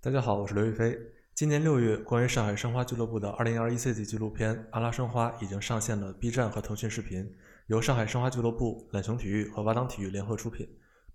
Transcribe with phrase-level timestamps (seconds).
[0.00, 0.96] 大家好，我是刘亦菲。
[1.34, 7.28] 今年六月，关于上海申花俱乐部的2021赛季纪录片《阿拉申花》已经上线了 B 站和腾讯视频，
[7.66, 10.68] 由上海申花俱乐部、懒熊体育和瓦当体育联合出品。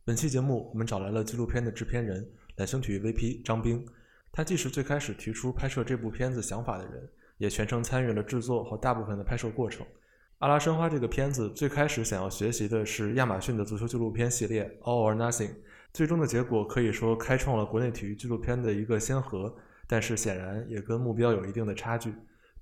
[0.03, 3.87] 本期节目，我们找来了纪录片的制片人、懒熊体育 VP 张冰。
[4.33, 9.87] 他既是最开始提出拍摄这部片子想法的人，也全程参与了制作和大部分的拍摄过程。
[10.39, 15.51] 阿拉申花这个片子最开始想要学习的是亚马逊的足球纪录片系列 All or Nothing，
[15.93, 19.55] 最终的结果可以说开创了国内体育纪录片的一个先河，
[19.87, 22.11] 但是显然也跟目标有一定的差距。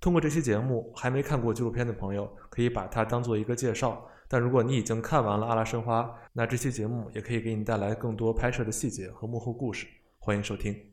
[0.02, 9.88] 通过这期节目，还没看过纪录片的朋友可以把它当做一个介绍，但如果你已经看完了阿拉申花，那这期节目也可以给你带来更多拍摄的细节和幕后故事。
[10.20, 10.91] 欢迎收听。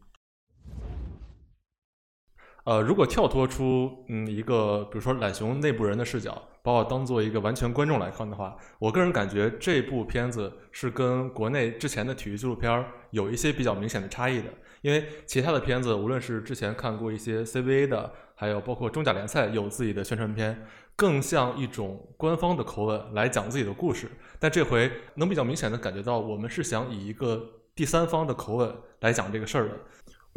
[2.68, 14.50] 呃，如果跳脱出嗯一个，比如说懒熊内部人的视角，把我当做一个完全观众来看的话，我个人感觉这部片子是跟国内之前的体育纪录片有一些比较明显的差异的。
[14.82, 24.10] 因为其他的片子，无论是之前看过一些 CBA 的，还有包括中甲联赛有自己的宣传片，更像一种官方的口吻来讲自己的故事。
[24.38, 27.42] 但这回能比较明显的感觉到，我们是想以一个
[27.74, 29.74] 第三方的口吻来讲这个事儿的。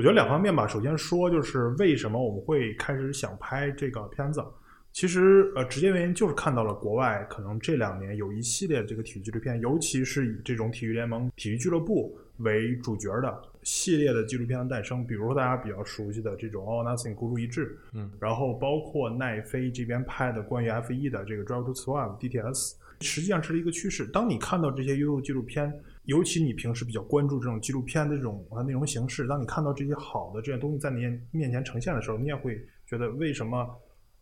[0.02, 0.68] 我觉得两方面吧。
[0.68, 4.44] 首先说，就是为什么我们会开始想拍这个片子？
[4.92, 15.06] 其实，呃，直接原因就是看到了国外可能这两年有一系列这个体育纪录片，尤其是以这种体育联盟、体育俱乐部为主角的系列的纪录片的诞生。
[15.06, 24.06] 比如说大家比较熟悉的这种《All Nothing》孤注一掷，嗯，然后包括奈飞这边拍的关于 F 一的这个《Drive to Survive》DTS，实际上是一个趋势。
[24.08, 25.74] 当你看到这些优秀纪录片，
[26.06, 33.68] 尤其你平时比较关注这种纪录片的这种呃内容形式，当你看到这些好的这些东西在你面前呈现的时候，你也会觉得为什么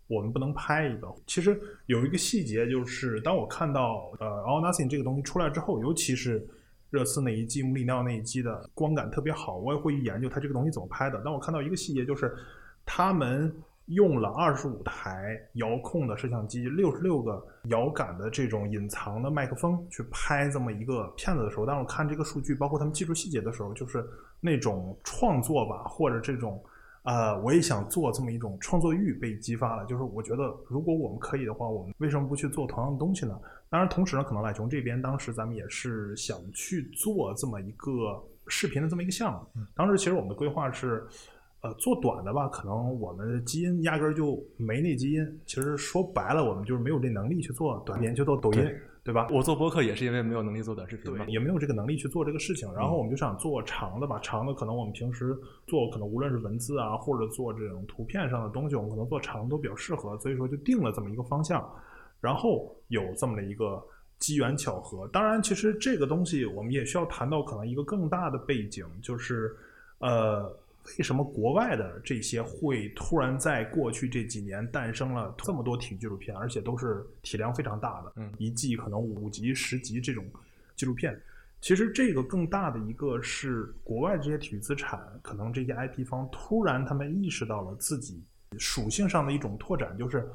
[0.08, 1.08] 我们不能拍一个？
[1.28, 6.48] 其实有一个细节就是，当我看到呃《All Nothing》这个东西出来之后，尤其是
[6.90, 11.22] 热刺那一季、穆里尼奥那一季的观感特别好，我也会去研究它这个东西怎么拍的。
[11.22, 12.36] 当我看到一个细节，就是
[12.86, 13.54] 他们。
[13.90, 24.08] 用了二十五台遥控的摄像机，六十六个遥感的这种隐藏的麦克风去拍这么一个片子的时候，当我看这个数据，包括他们技术细节的时候，就是
[24.40, 26.64] 那种创作吧，或者这种，
[27.02, 29.84] 呃，我也想做这么一种创作欲被激发了。
[29.86, 33.40] 就是我觉得，如果我们可以的话，我们为什么不去做同样的东西呢？
[33.72, 39.64] 当然，同时呢，可能赖琼这边当时咱们也是想去做这么一个视频的这么一个项目。
[39.76, 41.08] 当时其实我们的规划是。
[41.62, 45.40] 呃，做短的吧，可能我们的基因压根儿就没那基因。
[45.46, 48.66] 其实说白了，我们就是没有这能力去做短片，去做抖音，
[49.04, 49.28] 对吧？
[49.30, 52.74] 我做播客也是因为没有能力做短视频嘛，也没有这个能力去做这个事情。
[52.74, 55.38] 然后我们就想做长的吧，长的可能我们平时
[55.68, 60.18] 做，可能无论是文字啊，或者做这种图片上的东西，我们可能做长都比较适合。
[60.20, 61.70] 所以说就定了这么一个方向，
[62.22, 63.84] 然后有这么的一个
[64.18, 65.06] 机缘巧合。
[65.10, 69.54] 当然，其实这个东西我们也需要谈到可能一个更大的背景，就是
[69.98, 70.58] 呃。
[70.98, 80.26] 为什么国外的这些会突然在过去这几年诞生了这么多体育纪录片，而且都是体量非常大的，嗯，一季可能五集、十集这种
[80.76, 81.16] 纪录片。
[81.62, 88.24] 其实这个更大的一个是国外这些体育资产，可能这些 IP 方突然他们意识到了自己
[88.58, 90.28] 属性上的一种拓展，就是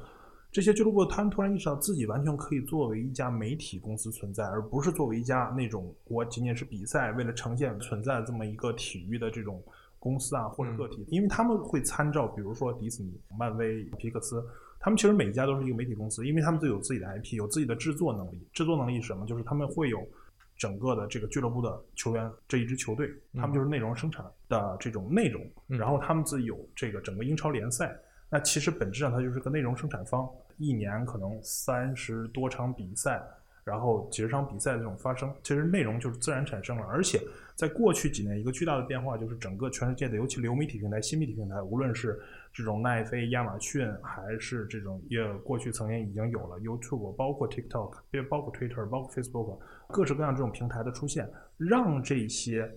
[0.51, 9.61] 这些俱乐部他们突然意识到自己完全可以作为一家媒体公司存在，而不是作为一家那种我仅仅是比赛为了呈现存在这么一个体育的这种。
[10.05, 14.45] 公司啊，或者个体，因为他们会参照，比如说迪士尼、漫威、皮克斯，
[14.79, 18.47] 他们其实每一家都是一个媒体公司，因为他们都有自己的 IP，有自己的制作能力。
[18.53, 19.25] 制作能力是什么？
[19.25, 20.07] 就是他们会有
[20.55, 27.99] 整个的这个俱乐部的球员这一支球队，他们就是内容生产的这种内容，然后他们自己有这个整个英超联赛。
[28.29, 33.21] 那其实本质上它就是个内容生产方，一年可能三十多场比赛。
[33.63, 36.83] 然后几十场比赛这种发生，其实内容就是自然产生了。
[36.85, 37.19] 而且
[37.55, 42.19] 在过去几年，一个巨大的变化就是整个全世界的，尤其流媒体平台、新媒体平台，无论是
[42.51, 49.57] 这种奈飞、亚马逊，还是这种也过去曾经已经有了 YouTube，包括 TikTok，也包括 Twitter，包括 Facebook，
[49.87, 52.69] 各式各样这种平台的出现，让这些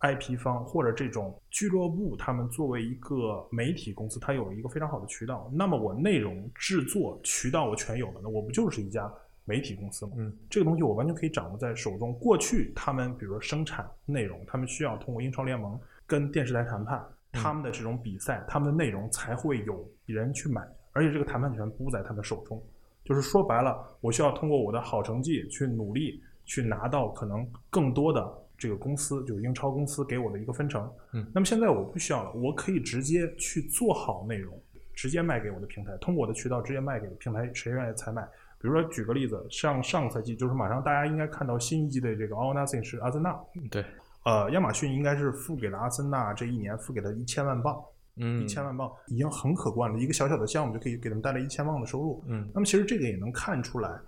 [0.00, 5.50] IP 方或者这种俱乐部，他们作为一个媒体公司，它有了一个非常好的渠道。
[5.52, 9.12] 那么我内容制作渠道我全有了，那我不就是一家？
[9.44, 12.12] 媒体公司嘛，嗯，这个东西我完全可以掌握在手中。
[12.18, 20.60] 过去他们比如说生产内容，他们需要通过英超联盟跟电视台谈判，他们的这种比赛，他们的内容才会有人去买，
[20.92, 22.62] 而且这个谈判权不在他们手中。
[23.04, 30.88] 就是说白了，我需要通过我的好成绩去努力，去拿到可能更多的这个公司，就是英超公司给我的一个分成。
[31.12, 34.56] 嗯，那么现在我不需要了，我可以直接去做好内容，
[34.94, 38.28] 直接卖给我的平台，通过我的渠道直接卖给平台，谁愿意采买。
[38.60, 43.34] 比如说，举个例子，像上个赛季，就是马上大家应该看到新一季的这个 All Nothing 是阿森纳。
[43.70, 43.82] 对，
[44.24, 47.82] 呃，亚马逊应该是付给了阿森纳这一年付给了一千万镑，
[48.16, 52.22] 嗯，一千万镑已经很可观了，一个小小的项目就可以给他们带来一千万的收入。
[52.28, 53.98] 嗯那么其实这个也能看出来，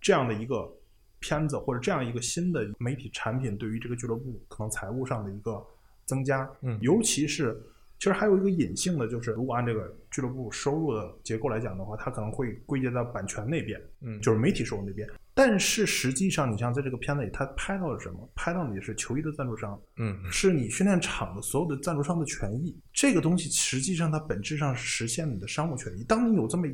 [0.00, 0.72] 这样的一个
[1.18, 5.60] 片子或者这样一个新的媒体产品对于这个俱乐部可能财务上的一个
[6.04, 7.60] 增加，嗯尤其是
[7.98, 15.08] 其实还有一个隐性的，就是如果按这个俱乐部收入的结构来讲的话，它可能会归结到版权那边，嗯就是媒体收入那边。
[15.32, 18.28] 但是实际上，你像在这个片子里，他拍到了什么？
[18.34, 22.74] 拍到你是球衣的赞助商，嗯是你训练场的所有的赞助商的权益。
[22.92, 26.04] 这个东西实际上它本质上是实现你的商务权益。
[26.04, 26.66] 当你有这么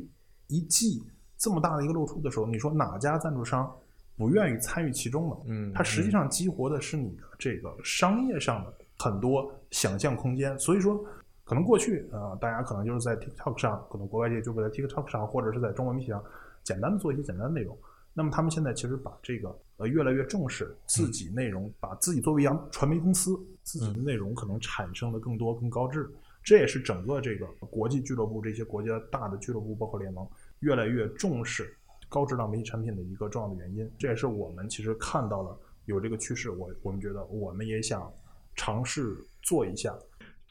[0.47, 1.03] 一季
[1.37, 3.69] 这么大的一个露出的时候，你说哪家赞助商
[4.15, 5.35] 不愿意参与其中呢？
[5.47, 10.57] 嗯，它实际上激活的是你的这个商业上的很多想象空间。
[10.57, 11.03] 所以说，
[11.43, 16.23] 可能过去啊、呃大家可能就是在 TikTok 上，可能国外界就会在 TikTok 上，或者是在中文媒体上，
[16.63, 17.77] 简单的做一些简单的内容。
[18.13, 26.09] 那么他们现在其实把这个呃越来越重视自己内容，把自己作为一家传媒公司，自己的内容可能产生的更多更高质。
[26.43, 30.27] 这也是整个这个国际俱乐部这些国家大的俱乐部包括联盟
[30.59, 31.73] 越来越重视
[32.09, 33.89] 高质量媒体产品的一个重要的原因。
[33.97, 38.11] 这也是我们其实看到了有这个趋势，我我们觉得我们也想
[38.55, 39.93] 尝试做一下。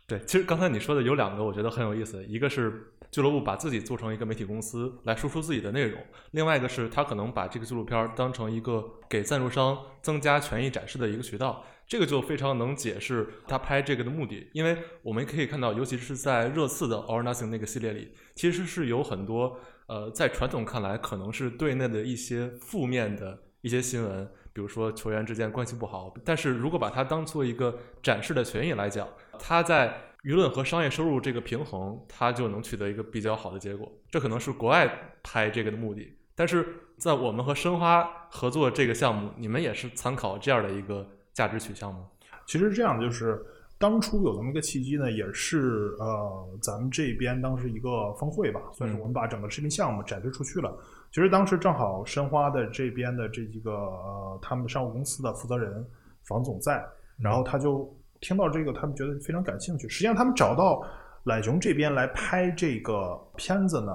[0.07, 2.23] 对，其实刚才你说的有两个，我觉得很有意思。
[2.27, 5.99] 一个是俱乐部把自己做成一个媒体公司来输出自己的内容，
[6.33, 11.65] 另外一个是他可能把这个纪录片当成一个给赞助商增加权益展示的一个渠道。
[11.87, 26.13] 这个就非常能解释他拍这个的目的，因为我们可以看到，尤其是在热刺的 All or Nothing 那个系列里，其实是有很多呃，在传统看来可能是队内的一些负面的一些新闻，比如说球员之间关系不好。
[26.25, 29.09] 但是如果把它当做一个展示的权益来讲，
[29.39, 29.95] 它在
[30.25, 33.91] 舆论和商业收入这个平衡，它就能取得一个比较好的结果。
[34.09, 34.89] 这可能是国外
[35.23, 36.17] 拍这个的目的。
[36.35, 36.67] 但是
[36.97, 42.07] 在我们和申花合作这个项目，你们也是参考这样的一个价值取向吗？
[42.47, 43.45] 其实这样就是
[43.79, 50.75] 当初有这么一个契机呢，也是呃咱们这边当时一个峰会吧，算是我们把整个视频项目展示出去了。
[51.13, 55.87] 其实当时正好申花的这边的这几个呃他们的商务公司的负责人
[56.27, 56.85] 房总在，
[57.19, 57.89] 然后他就
[58.21, 59.89] 听到这个，他们觉得非常感兴趣。
[59.89, 60.83] 实际上他们找到
[61.25, 63.93] 懒熊这边来拍这个片子呢。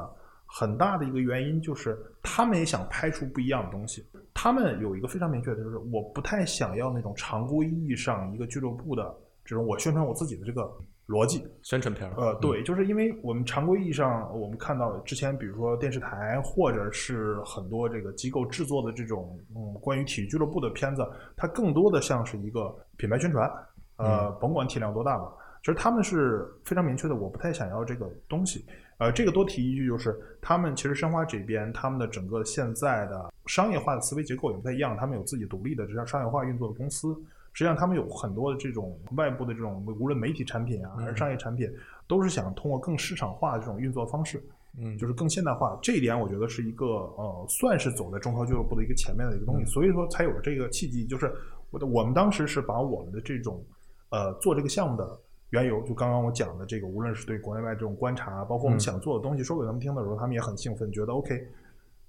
[0.49, 4.01] 很大的一个原因就是，他们也想拍出不一样的东西。
[4.33, 10.71] 他们有一个非常明确的，就是我不太想要那种常规意义上一个俱乐部的这种我宣传我自己的这个
[11.07, 11.47] 逻辑。
[11.63, 23.49] 宣传片儿，呃，对，就是因为我们常规意义上，我们看到之前，比如说电视台或者是很多这个机构制作的这种嗯关于体育俱乐部的片子，它更多的像是一个品牌宣传，
[23.95, 25.31] 呃，甭管体量多大吧。
[25.61, 28.65] 其实他们是非常明确的，我不太想要这个东西。
[28.99, 37.15] 呃，这个多提一句，就是他们其实申花这边他们的整个现在的商业化的思维结构也不太一样，他们有自己独立的这样商业化运作的公司。
[37.57, 41.67] 实际上，他们有很多的这种外部的这种无论媒体产品啊，还是商业产品，
[42.07, 44.39] 都是想通过更市场化的这种运作方式，
[44.77, 45.75] 嗯，就是更现代化。
[45.81, 51.03] 这一点我觉得是一个呃，算是走在中超俱乐部的一个前面的一个东西，所以说才有了这个契机。
[51.07, 51.33] 就是
[51.71, 53.65] 我的我们当时是把我们的这种
[54.11, 55.19] 呃做这个项目的。
[55.51, 61.41] 缘由就刚刚我讲的这个，无论是对国内外这种观察，包括我们想做的东西说给他们听的时候，他们也很兴奋，觉得 OK。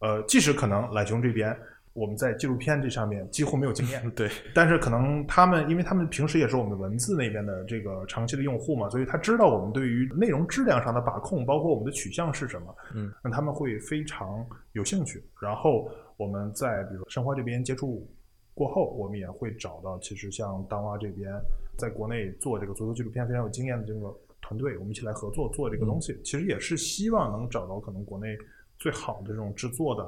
[0.01, 1.57] 呃，即使可能懒熊这边
[1.99, 15.23] 我们在纪录片这上面几乎没有经验， 对，但是可能他们，因为他们平时也是我们文字那边的这个长期的用户嘛，所以他知道我们对于内容质量上的把控，包括我们的取向是什么，嗯，那他们会非常有兴趣。
[15.41, 18.09] 然后我们在比如申花这边接触
[18.55, 21.33] 过后，我们也会找到其实像当蛙这边。
[21.77, 28.37] 在国内做这个足球纪录片非常有经验的这个团队，我们一起来合作做这个东西，其实也是希望能找到可能国内
[28.81, 30.03] 最好的这种制作的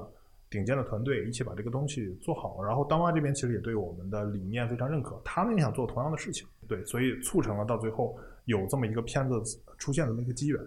[0.51, 2.63] 顶尖的团队，一起把这个东西做好。
[2.63, 9.41] 然后当蛙这边其实也对我们的理念非常认可，他们也想做同样的事情，对，所以促成了到最后有这么一个片子
[9.79, 10.61] 出现的那个机缘。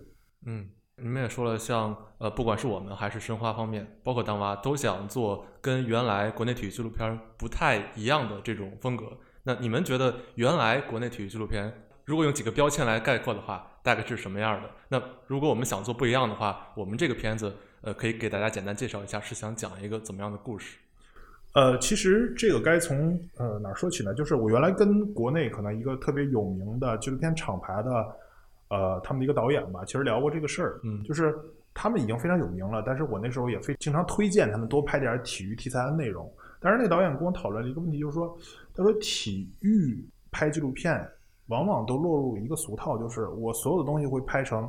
[0.45, 9.05] 嗯，你们也说了，像呃，不管是我们还是申花方面，包括当蛙，都想做跟原来国内体育纪录片不太一样的这种风格。
[9.43, 11.73] 那你们觉得原来国内体育纪录片，
[12.05, 14.69] 如果用几个标签来概括的话，大概是什么样的？
[14.87, 20.77] 那如果我们想做不一样的话，我们这个片子，呃，可以给大家简单介绍一下，是想讲一个怎么样的故事？
[21.53, 24.13] 呃，其实这个该从呃哪儿说起呢？
[24.13, 28.15] 就是我原来跟国内可能一个特别有名的纪录片厂牌的，
[28.69, 30.79] 呃，他们的一个导演吧，其实聊过这个事儿。
[30.83, 31.37] 嗯就是
[31.73, 36.31] 他们已经非常有名了，但是我那时候也非经常推荐他们多拍点体育题材的内容。
[36.59, 38.37] 但是那个导演跟我讨论了一个问题，就是说，
[38.73, 41.05] 他说体育拍纪录片
[41.47, 44.67] 往往都落入一个俗套，就是我所有的东西会拍成，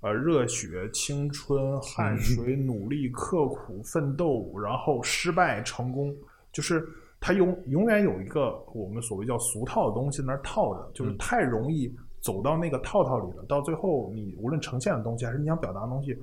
[0.00, 6.16] 呃，热血、青春、汗水、努力、刻苦、奋斗，然后失败、成功，
[6.52, 6.88] 就是
[7.20, 13.44] 它永永远有一个我们所谓叫俗套的东西在那儿套着，就是嗯太容易走到那个套套里了。
[13.44, 16.16] 到最后，你无论呈现的东西还是你想表达的东西，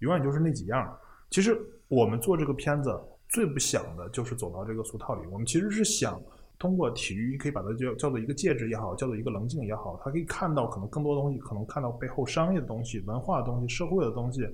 [0.00, 0.98] 永远就是那几样。
[1.30, 6.20] 其实我们做这个片子最不想的就是走到这个俗套里，我们其实是想
[6.62, 14.48] 通过体育，可以把它叫叫做一个介质也好，叫做一个棱镜也好，它可以看到可能更多东西，可能看到背后商业的东西、文化的东西、社会的东西。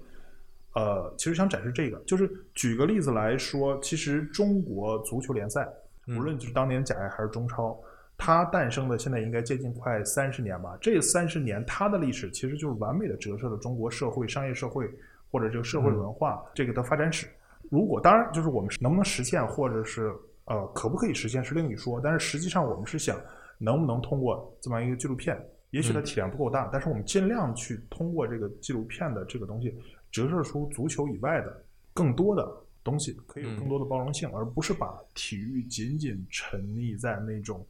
[0.75, 5.69] 呃，其实想展示这个，就是举个例子来说，其实中国足球联赛，
[6.07, 7.79] 嗯无论就是当年甲 A 还是中超，
[8.17, 10.79] 它诞生的现在应该接近快三十年吧。
[10.81, 14.88] 这三十年它的历史其实就是完美的折射了中国社会、商业社会
[15.31, 17.27] 或者这个社会文化、这个的发展史。
[17.71, 20.11] 如果当然就是我们能不能实现，或者是
[20.49, 23.21] 呃可不可以实现是另一说，但是实际上我们是想
[23.59, 25.38] 能不能通过这么一个纪录片，
[25.71, 29.75] 也许它嗯体量不够大，但是我们尽量去通过这个纪录片的这个东西，
[30.11, 32.49] 折射出足球以外的更多的
[32.83, 37.67] 东西，可以有更多的包容性，而不是把体育仅仅沉溺在那种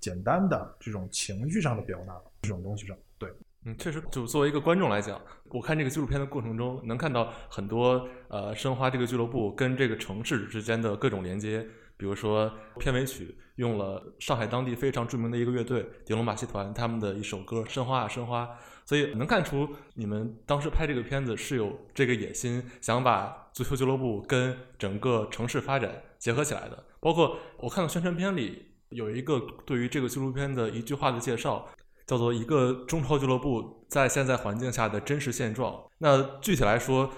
[0.00, 2.96] 简单的这种情绪上的表达这种东西上。
[3.18, 3.28] 对，
[3.66, 5.20] 嗯，确实，就作为一个观众来讲，
[5.50, 11.66] 我看这个纪录片的过程中，能看到很多呃申花这个俱乐部跟这个城市之间的各种连接。
[12.02, 18.44] 比如说片尾曲用了上海当地非常著名的一个乐队迪龙马戏团他们的一首歌《申花啊申花》，
[18.84, 26.84] 所以能看出你们当时拍这个片子是有这个野心，想把足球俱乐部跟整个城市发展结合起来的。
[26.98, 31.68] 包括我看到宣传片里有一个对于这个纪录片的一句话的介绍，
[32.04, 35.80] 叫做一个中超俱乐部在现在环境下的真实现状。
[35.98, 37.08] 那具体来说，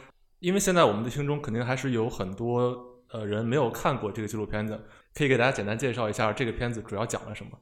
[0.41, 4.77] 因为现在我们的听众肯定还是有很多呃人没有看过这个纪录片的，
[5.15, 7.53] 可以给大家简单介绍一下这个片子主要讲了什么。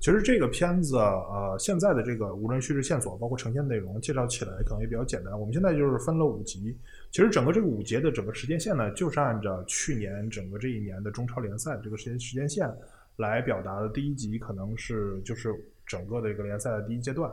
[0.00, 5.38] 其实这个片子，呃，现在的这个无论叙事线索，包括呈现内容，介绍起来可能也比较简单。
[5.38, 6.74] 我们现在就是分了五集，
[7.10, 12.72] 其实整个这个五节的整个时间线呢，就是按照去年整个这一年的中超联赛这个时间时间线
[13.16, 13.88] 来表达的。
[13.90, 15.52] 第一集可能是就是
[15.84, 17.30] 整个的一个联赛的第一阶段，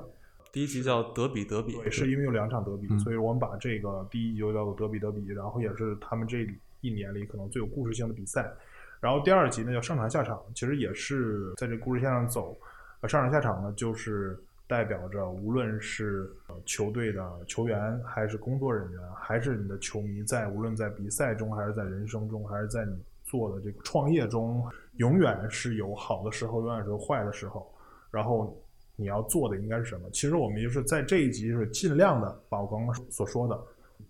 [0.52, 6.46] 第一集叫德比德比，对，是因为有两场德比，嗯所以我们把这个第一集就叫做德比德比，然后也是他们这
[6.86, 8.52] 一年里可能最有故事性的比赛。
[9.00, 12.58] 然后第二集呢叫上场下场，其实也是在这故事线上走。
[13.02, 24.66] 呃，上场下场呢，就是代表着无论是呃球队的球员，还是工作人员，还是你的球迷，在无论在比赛中，还是在人生中，还是在你做的这个创业中，
[24.98, 27.72] 永远是有好的时候，永远是有坏的时候。
[28.10, 28.58] 然后
[28.96, 30.10] 你要做的应该是什么？
[30.12, 33.62] 其实我们就是在这一集就是尽量的把我刚刚所说的，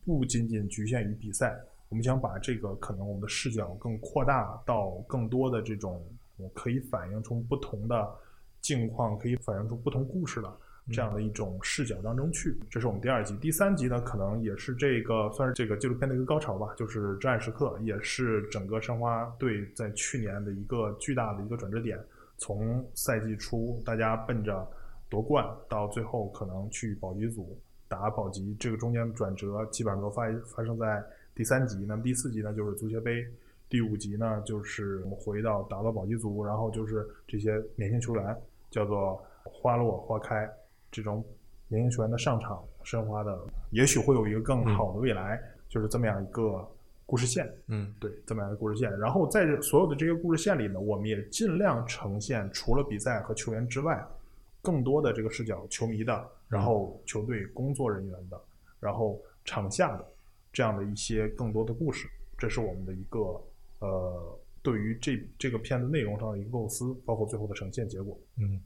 [0.06, 1.60] 不仅仅局限于比赛，
[1.96, 6.06] 我们想把这个可能我们的视角更扩大到更多的这种
[6.54, 8.06] 可以反映出不同的
[8.60, 10.54] 境况，可以反映出不同故事的
[10.92, 12.54] 这样的一种视角当中去。
[12.70, 21.98] 这是我们第二集，第三集呢，可能也是这个算是这个纪录片的一个高潮吧，就是真爱时刻，也是整个申花队在去年的一个巨大的一个转折点。
[22.38, 24.70] 从赛季初大家奔着
[25.08, 30.24] 夺冠，到最后可能去保级组打保级，这个中间转折基本上都发
[30.54, 31.02] 发生在
[31.36, 31.86] 第三集。
[31.86, 33.26] 那么第四集呢，就是足协杯；
[33.70, 40.50] 第五集呢，就是我们回到打到保级组，然后就是这些年轻球员叫做花落花开，
[40.90, 41.24] 这种
[41.68, 43.38] 年轻球员的上场，申花的
[43.72, 45.38] 也许会有一个更好的未来，
[45.68, 46.66] 就是这么样一个
[47.06, 47.54] 故事线。
[47.68, 48.98] 嗯，对，这么样的故事线。
[48.98, 54.02] 然后在这所有的这些故事线里呢，我们也尽量呈现除了比赛和球员之外，
[54.62, 58.42] 更多的这个视角，球迷的，然后球队工作人员的，
[58.80, 60.06] 然后场下的
[60.56, 62.08] 这样的一些更多的故事。
[62.38, 63.20] 这是我们的一个
[63.80, 68.18] 呃，对于这这个片子内容上的一个构思，包括最后的呈现结果。
[68.38, 68.62] 嗯，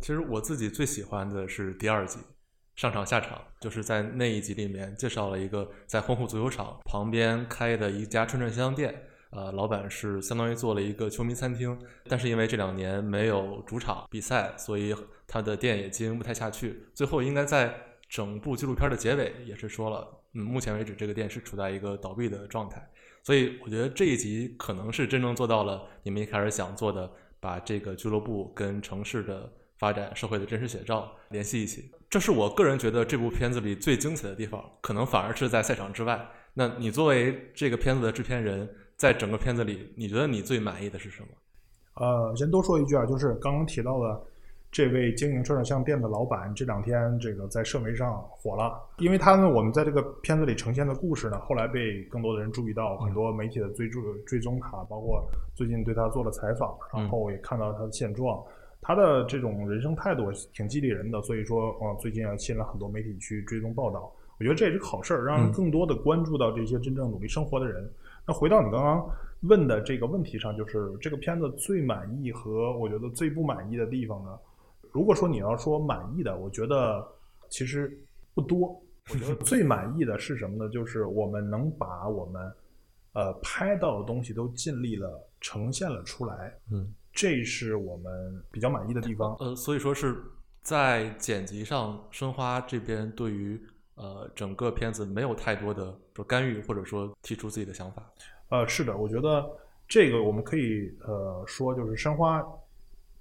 [0.00, 2.18] 其实我自己最喜欢的是第二集。
[2.74, 8.94] 上场下场，就是在那一集里面介绍了一个在欢湖足球场旁边开的一家串串香店，
[9.30, 14.94] 呃，老板是相当于做了一个球迷餐厅，但是因为这两年没有主场比赛，所以
[15.26, 16.84] 他的店也经营不太下去。
[16.94, 17.74] 最后应该在
[18.08, 22.86] 整部纪录片的结尾也是说了，嗯，目前为止这个店是处在一个倒闭的状态。
[23.22, 31.90] 所以我觉得这一集可能是真正做到了你们一开始想做的，把这个俱乐部跟城市的发展、社会的真实写照联系一起。
[32.08, 36.26] 这是我个人觉得这部片子里最精彩的地方，可能反而是在赛场之外。
[36.54, 41.28] 那你作为这个片子的制片人，在整个片子里，你觉得你最满意的是什么？
[41.94, 44.22] 呃，先多说一句啊，就是刚刚提到的
[44.70, 58.42] 这位经营串串香店的老板，这两天这个在社媒上火了，因为他呢，我们在这个片子里呈现的故事呢，后来被更多的人注意到，很多媒体的追逐追踪他，包括最近对他做了采访，然后也看到他的现状。
[58.80, 64.12] 他的这种人生态度挺激励人的，所以说，呃，最近也吸引了很多媒体去追踪报道。
[64.38, 67.90] 我觉得这也是个好事儿，让更多的关注到这些真正努力生活的人。
[68.24, 69.10] 那回到你刚刚
[69.40, 74.38] 问的这个问题上，就是这个片子最满意和我觉得最不满意的地方呢？
[74.92, 77.06] 如果说你要说满意的，我觉得
[77.48, 77.98] 其实
[78.34, 78.80] 不多。
[79.10, 80.70] 我觉得最满意的是什么呢？
[80.70, 82.52] 就是我们能把我们
[83.14, 89.34] 呃拍到的东西都尽力了呈现了出来，嗯，这是我们比较满意的地方。
[89.40, 90.22] 呃，所以说是
[90.60, 93.58] 在剪辑上，申花这边对于
[93.94, 98.12] 呃整个片子没有太多的说干预，或者说提出自己的想法。
[98.50, 99.42] 呃，是的，我觉得
[99.88, 102.46] 这个我们可以呃说，就是申花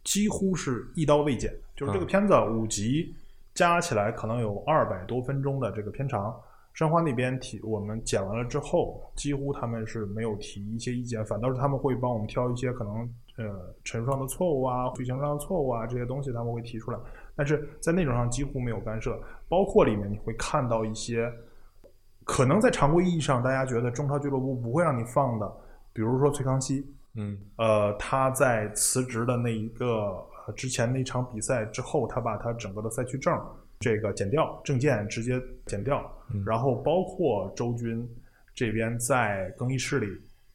[0.07, 3.13] 几乎是一刀未剪，就是这个片子五集
[3.53, 6.33] 加起来可能有二百多分钟的这个片长，
[6.71, 12.97] 申花那边提我们剪完了之后，几乎他们是没有提一些意见，反倒是他们会帮我们挑一些可能
[13.35, 16.97] 呃陈述上的错误啊、剧情上的错误啊这些东西他们会提出来，
[17.35, 21.29] 但是在内容上几乎没有干涉，包括里面你会看到一些。
[22.23, 25.49] 可能在常规意义上，大家觉得中超俱乐部不会让你放的，
[25.93, 26.85] 比如说崔康熙，
[27.17, 30.15] 嗯，呃，他在辞职的那一个
[30.55, 33.37] 之前那场比赛之后，他把他整个的赛区证
[33.79, 36.09] 这个剪掉，证件直接剪掉，
[36.45, 38.07] 然后包括周军
[38.55, 40.07] 这边在更衣室里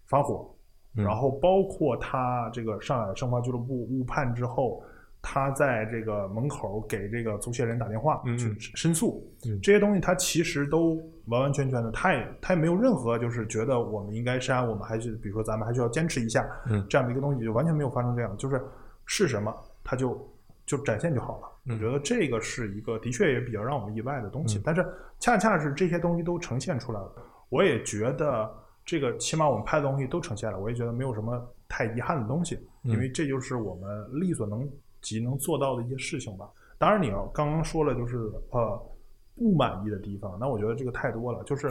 [0.07, 0.49] 发火，
[0.95, 4.83] 然后包括他这个上海申花俱乐部误判之后。
[5.23, 9.25] 他在这个门口给这个足协人打电话去申诉，
[9.63, 16.45] 这些东西他其实都完完全全的，他也他也没有任何就是觉得我们应该删，我们还是比如说咱们还需要坚持一下，
[16.89, 18.61] 这样的一个东西就完全没有发生这样，就是
[19.07, 20.29] 是什么他就
[20.67, 21.49] 就展现就好了。
[21.71, 24.85] 我觉得这个是一个的确也比较让我们意外的东西，但是
[25.21, 27.13] 恰恰是这些东西都呈现出来了，
[27.49, 28.53] 我也觉得
[28.85, 34.69] 这个起码我们拍的东西都呈现了，我也觉得没有什么太遗憾的东西，因为这就是我们力所能。
[35.03, 36.49] 及能做到的一些事情吧。
[36.79, 38.17] 当然，你要刚刚说了，就是
[38.51, 38.95] 呃
[39.37, 41.45] 不满意的地方，那我觉得这个太多了。
[41.45, 41.71] 就是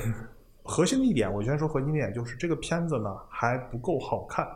[0.63, 4.47] 核心的一点，我先说核心一点，就是这个片子呢还不够好看。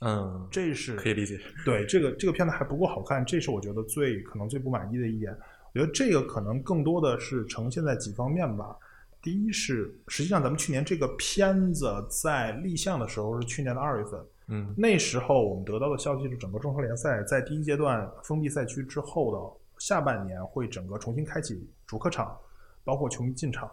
[0.00, 1.40] 嗯，这是可以理解。
[1.64, 5.36] 对，这个这个片子还不够好看，这是我觉得最可能最不满意的一点。
[5.72, 8.76] 我觉得这个可能更多的是呈现在几方面吧。
[9.20, 14.20] 第一是，实际上咱们去年这个片子在立项的时候是去年的二月份。
[14.48, 22.36] 嗯，那时候我们得到的消息是，整个中超联赛在第一阶段封闭赛区之后的下半年会整个重新开启主客场，
[22.82, 23.70] 包括球迷进场。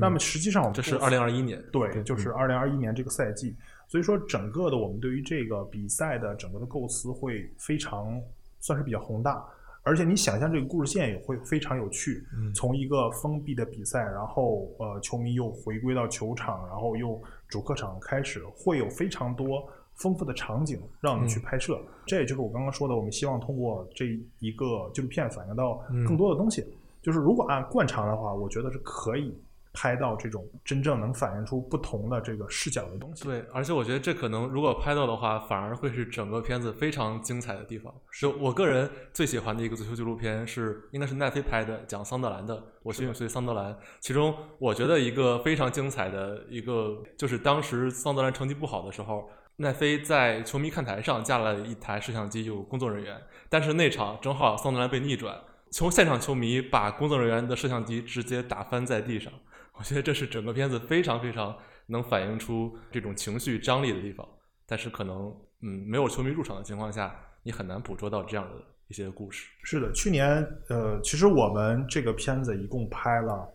[0.00, 3.56] 那么实际上我们这是二零二一年，对，就是二零二一年这个赛季。
[3.88, 8.20] 所以说，整个的我们对于这个比赛的整个的构思会非常
[8.60, 9.42] 算是比较宏大，
[9.82, 12.22] 而且你想象这个故事线也会非常有趣。
[12.54, 19.66] 从一个封闭的比赛，然后呃球迷又回归到球场，然后又主客场开始，会有非常多。
[19.98, 24.06] 丰富的场景让你去拍摄，这也就是我刚刚说的，我们希望通过这
[24.38, 26.64] 一个纪录片反映到更多的东西。
[27.02, 29.32] 就是如果按惯常的话，我觉得是可以
[29.72, 33.24] 拍到这种真正能反映出不同的这个视角的东西。
[33.24, 37.94] 对，而且我觉得这可能如果拍到的话，反而会是整个片子非常精彩的地方。
[38.20, 42.62] 就我个人最喜欢的一个足球纪录片是，应该是奈飞拍的，讲桑德兰的。
[42.82, 43.76] 我心随桑德兰。
[44.00, 49.28] 其中我觉得一个非常精彩的一个，就是当时桑德兰成绩不好的时候。
[49.60, 53.20] 奈飞在球迷看台上架了一台摄像机，有工作人员。
[53.48, 55.36] 但是那场正好桑德兰被逆转，
[55.72, 59.32] 球现场球迷把工作人员的摄像机直接打翻在地上。
[59.72, 64.24] 我觉得这是整个片子非常非常能反映出这种情绪张力的地方。
[64.64, 68.54] 但是可能，嗯，没有球迷入场的情况下，你很难捕捉到这样的
[68.86, 69.48] 一些故事。
[69.64, 73.52] 是的，去年，呃，其实我们这个片子一共拍了，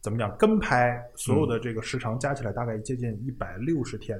[0.00, 0.36] 怎么讲？
[0.36, 4.18] 跟拍所有的这个时长加起来大概接近一百六十天。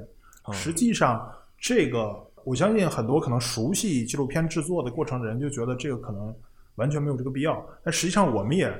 [0.52, 6.34] 实际上，这个我相信很多可能熟悉纪录片制作的过程的人就觉得这个可能
[6.76, 7.64] 完全没有这个必要。
[7.82, 8.72] 但实际上，我们也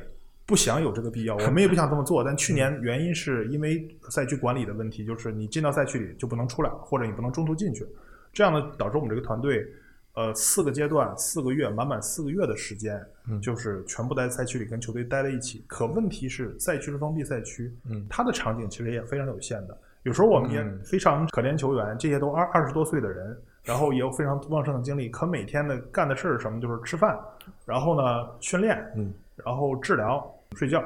[0.44, 2.22] 不想有这个必要， 我们也不想这么做。
[2.22, 7.85] 但去年原因是因为赛区管理的问题，就是你进到赛区里就不能出来，或者你不能中途进去，
[8.33, 9.66] 这样呢导致我们这个团队，
[10.14, 13.05] 呃，四个阶段、四个月，满满四个月的时间，
[13.42, 15.64] 就是全部在赛区里跟球队待在一起。
[15.66, 19.76] 可问题是，赛区是封闭赛区，嗯，它的场景其实也非常有限的。
[20.07, 27.19] 有时候我们也非常可怜球员，这些都二二十多岁的人，然后也有非常旺盛的精力，可每天的干的事儿什么就是吃饭，
[27.64, 30.81] 然后呢训练，嗯，然后治疗、睡觉，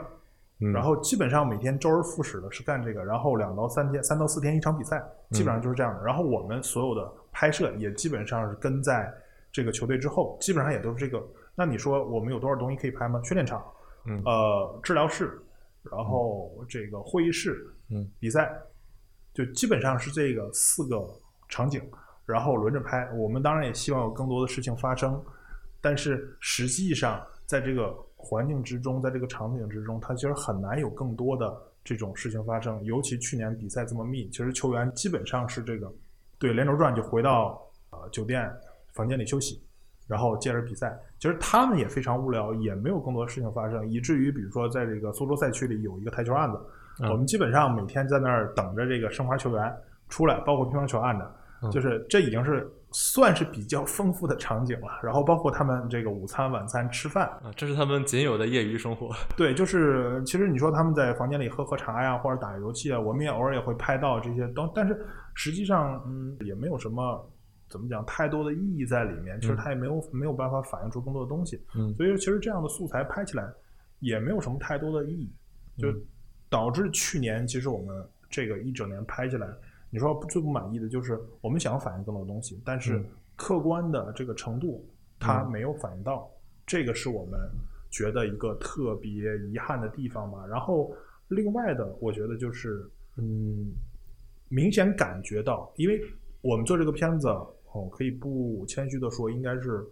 [0.73, 6.03] 然后基本上每天周而复始的是干这个，然后两到三天、三到四天一场比赛，基本上就是这样的。
[6.03, 9.13] 然后我们所有的拍摄也基本上是跟在
[9.53, 11.23] 这个球队之后，基本上也都是这个。
[11.55, 13.21] 那你说我们有多少东西可以拍吗？
[13.23, 13.63] 训练场，
[14.07, 15.39] 嗯，呃，治疗室，
[15.83, 18.51] 然后这个会议室，嗯，比赛。
[19.33, 21.07] 就基本上是这个四个
[21.49, 21.83] 场景，
[22.27, 23.11] 然后轮着拍。
[23.14, 25.23] 我们当然也希望有更多的事情发生，
[25.81, 32.83] 但是实际上在这个环境之中，在这个场景之中，它其实很难有更多的这种事情发生。
[32.85, 35.93] 尤其去年比赛这么密，其实球员基本上是这个
[36.38, 38.51] 对，连轴转就回到呃酒店
[38.93, 39.62] 房间里休息，
[40.07, 40.99] 然后接着比赛。
[41.19, 46.59] 其实他们也非常无聊，也没有更多事情发生，以至于比如说在这个苏州赛区里有一个台球案子，
[47.09, 49.75] 我们基本上每天在那儿等着这个申花球员
[50.09, 54.89] 出来，包括乒乓球案的，嗯就是这已经是算是比较丰富的场景了。
[55.03, 59.11] 然后包括他们这个午餐、晚餐吃饭，啊，这是他们仅有的业余生活。
[59.37, 67.31] 对，就是其实你说他们在房间里喝喝茶呀，或者打游戏啊，我们也偶尔也会拍到这些东，但是实际上，嗯，也没有什么
[67.69, 69.41] 怎么讲太多的意义在里面。
[69.41, 73.49] 其实嗯它也没有没有办法反映出更多的东西，嗯所以其实这样的素材拍起来
[74.01, 75.33] 也没有什么太多的意义，
[75.79, 76.03] 就嗯
[76.51, 79.49] 导致去年其实我们这个一整年拍下来，
[79.89, 83.05] 你说最不满意的就是我们想反映更多的东西，但是嗯
[83.37, 84.87] 客观的这个程度
[85.19, 86.31] 它嗯没有反映到，
[86.67, 87.41] 这个是我们
[87.91, 90.45] 觉得一个特别遗憾的地方吧。
[90.47, 90.95] 然后
[91.29, 92.87] 另外的，我觉得就是
[93.17, 93.73] 嗯，
[94.49, 96.01] 明显感觉到，因为
[96.43, 99.85] 我们做这个片子，哦，可以不谦虚的说，应该是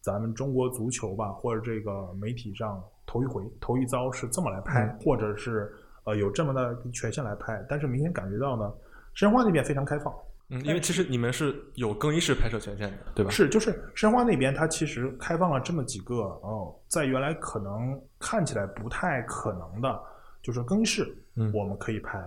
[0.00, 7.64] 咱们中国足球吧，或者这个媒体上头一回、头一遭是这么来拍，嗯或者是呃有这么大的权限来拍。
[7.68, 8.72] 但是明显感觉到呢，
[9.14, 10.14] 申花那边非常开放，
[10.50, 13.30] 嗯，因为其实你们是有更衣室拍摄权限的，对吧？
[13.30, 20.00] 是，就是申花那边，它其实开放了这么几个哦，在原来可能看起来不太可能的，
[20.42, 22.22] 就是更衣室，嗯我们可以拍。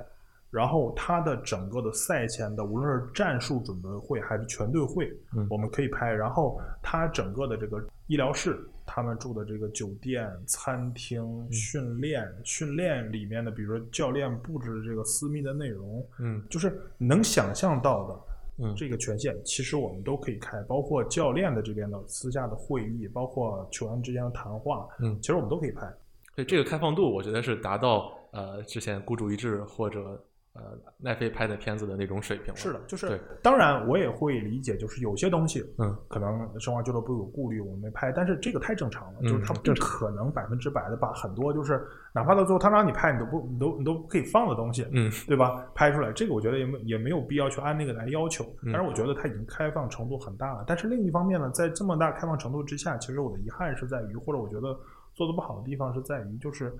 [0.50, 6.10] 然后它的整个的赛前的，无论是战术准备会还是全队会，嗯我们可以拍。
[6.12, 11.52] 然后它整个的这个医疗室，他们住的这个酒店、餐厅、嗯。
[11.52, 16.42] 训练、训练里面的，比如说教练布置的这个私密的内容，嗯。
[16.50, 18.74] 就是能想象到的，嗯。
[18.76, 25.20] 这个权限其实我们都可以开，包括教练的这边的私下的会议，包括球员之间的谈话，嗯。
[25.22, 25.88] 其实我们都可以拍。
[26.34, 30.24] 对这个开放度，我觉得是达到呃之前孤注一掷或者
[30.58, 32.56] 呃奈飞拍的片子的那种水平。
[32.56, 45.64] 是的，就是当然我也会理解，就是有些东西，嗯，可能生化俱乐部有顾虑，我们没拍，但是这个太正常了，嗯就是他不可能百分之百的把很多就是哪怕到最后他让你拍，你都不你都你都可以放的东西，嗯对吧？
[45.76, 48.44] 拍出来，这个我觉得也没也没有必要去按那个来要求。
[48.64, 50.64] 嗯但是我觉得它已经开放程度很大了。
[50.66, 54.76] 但是另一方面呢，在这么大开放程度之下，其实我的遗憾是在于，或者我觉得
[55.14, 56.74] 做的不好的地方是在于，就是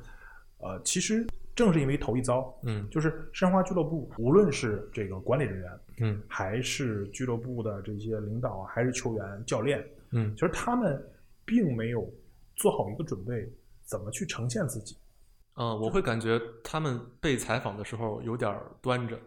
[0.60, 1.26] 呃，其实
[1.58, 11.04] 正是因为头一遭，嗯就是申花俱乐部，无论是这个管理人员，嗯还是俱乐部的这些领导，还是球员、教练，嗯其实他们
[11.44, 12.08] 并没有
[12.56, 13.52] 做好一个准备，
[13.84, 14.96] 怎么去呈现自己。
[15.56, 19.20] 嗯、呃我会感觉他们被采访的时候有点儿端着。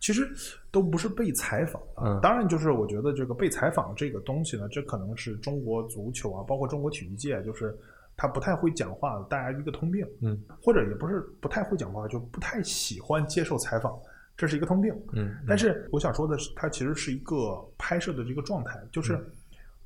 [0.00, 0.26] 其实
[0.70, 2.16] 都不是被采访啊。
[2.16, 7.76] 嗯当然，就是我觉得这个被采访这个东西呢，这可能是中国足球啊，包括中国体育界，就是
[8.16, 13.98] 他不太会讲话，大家一个通病，嗯或者也不是不太会讲话，就不太喜欢接受采访，
[14.36, 14.94] 这是一个通病。
[15.12, 19.26] 嗯，但是我想说的是，他其实是一个拍摄的这个状态，就是嗯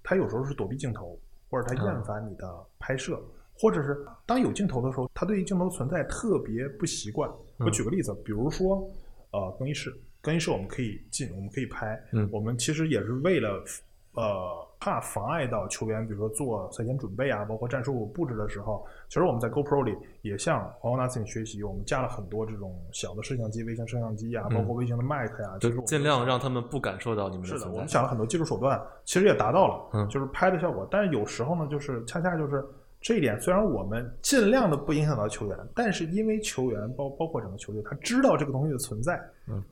[0.03, 1.19] 他有时候是躲避镜头，
[1.51, 3.21] 或者他厌烦你的拍摄，
[3.53, 7.29] 或者是当有镜头的时候，他对于镜头存在特别不习惯。
[7.57, 8.89] 我嗯举个例子，比如说，
[9.33, 13.65] 呃，更衣室，更衣室我们可以进，我们可以拍，嗯我们其实也是为了。
[14.13, 27.75] 呃，怕妨碍到球员，比如说做赛前准备啊，包括战术布置的时候，其实我们在 GoPro 里也向 a s i n 学习，我们加了很多这种小的摄像机、微型摄像机啊，嗯包括微型的麦克呀、就尽量让他们不感受到你们是的，存在。
[27.77, 30.89] 我们想了很多技术手段，其实也达到了，嗯就是拍的效果。
[30.91, 32.65] 但是有时候呢，就是恰恰就是
[33.03, 39.63] 这一点，虽然我们尽量的不影响到球员，但是因为球员包包括整个球队，他知道这个东西的存在，嗯，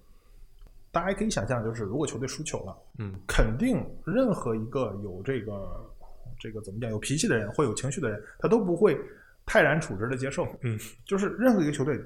[0.98, 5.88] 大家可以想象，就是如果球队输球了，嗯肯定任何一个有这个
[6.40, 8.98] 这个怎么讲有脾气的人或有情绪的人，他都不会
[9.46, 10.44] 泰然处之的接受。
[10.62, 11.96] 嗯，就是任何一个球队，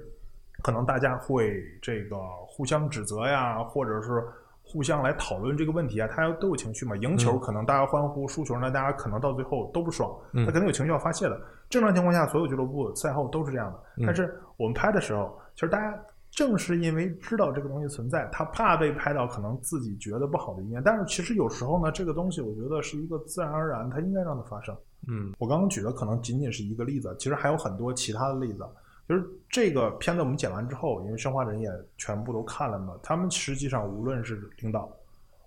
[0.62, 4.22] 可能大家会这个互相指责呀，或者是
[4.62, 6.94] 互相来讨论这个问题啊，大家都有情绪嘛。
[6.96, 11.40] 赢球嗯可能大家欢呼，输球呢大家可能到最后都不爽，嗯他肯定有情绪要发泄的。
[11.70, 13.78] 正常情况下，所有俱乐部赛后都是这样的。
[13.96, 15.98] 嗯但是我们拍的时候，其实大家
[16.32, 20.82] 正是因为知道这个东西存在，他怕被拍到可能自己觉得不好的一面。
[20.82, 24.74] 但是其实有时候呢，这个东西我觉得是一个自然而然，它应该让它发生。
[25.08, 28.64] 嗯我刚刚举的可能仅仅是一个例子，其实还有很多其他的例子。
[29.08, 31.68] 就是这个片子我们剪完之后，因为申花人也
[31.98, 34.90] 全部都看了嘛，他们实际上无论是领导，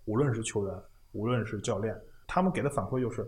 [0.06, 0.76] 无论是球员，
[1.14, 3.22] 无论是教练，他们给的反馈就是，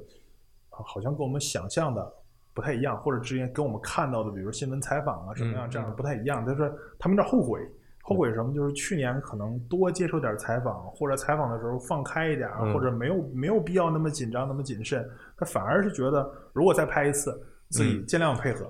[0.69, 2.13] 啊好像跟我们想象的
[2.57, 7.61] 不太一样，或者之前跟我们看到的，比如新闻采访啊什么样嗯这样的不太一样，就是他们有点后悔。
[8.01, 8.53] 后悔什么？
[8.53, 15.07] 就是去年可能多接受点采访，或者采访的时候放开一点，嗯或者没有没有必要那么紧张、那么谨慎。
[15.37, 17.37] 他反而是觉得，如果再拍一次，
[17.69, 18.65] 自己尽量配合。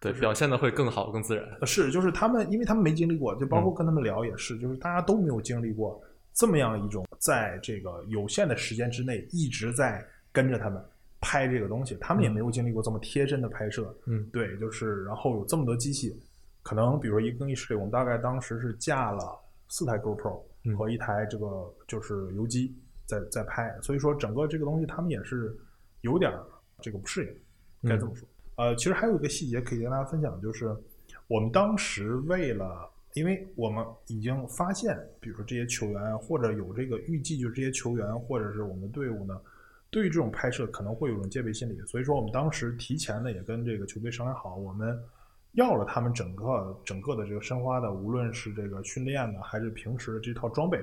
[0.00, 1.44] 对，表现的会更好、更自然。
[1.60, 6.00] 呃是，就是他们，因为他们没经历过，就包括嗯跟他们聊也是，就是大家都没有经历过
[6.34, 10.82] 这么样一种在这个有限的时间之内一直在跟着他们
[11.20, 13.94] 拍这个东西，他们也没有经历过这么贴身的拍摄。
[14.06, 16.18] 嗯，对，就是然后有这么多机器，
[16.62, 22.74] 可能比如说一更衣室里，我们大概当时是架了四台 GoPro 嗯和一台这个就是游机
[23.06, 25.56] 在在拍，所以说整个这个东西他们也是
[26.00, 26.42] 有点儿
[26.80, 27.24] 这个不适
[27.82, 28.26] 应，该这么说。
[28.56, 30.76] 呃，其实还有一个细节可以跟大家分享，就是
[31.28, 39.40] 我们当时为了，因为我们已经发现，比如说这些球员或者有这个预计，就是这些球员或者是我们的队伍呢，
[39.90, 44.98] 对于这种拍摄可能会有种戒备心理，所以说我们当时提前呢也跟这个球队商量好，我们
[45.52, 50.80] 要了他们整个整个的这个申花的，无论是这个训练呢，还是平时的这套装备，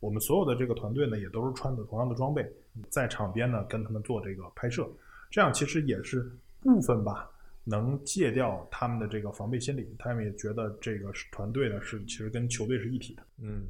[0.00, 2.46] 我们所有的这个团队呢也都是穿的同样的装备，
[2.90, 4.86] 在场边呢跟他们做这个拍摄，
[5.30, 7.28] 这样其实也是部分吧。
[7.64, 13.22] 能戒掉他们的这个防备心理，他们也觉得这个是团队呢是其实跟球队是一体的。
[13.40, 13.68] 嗯，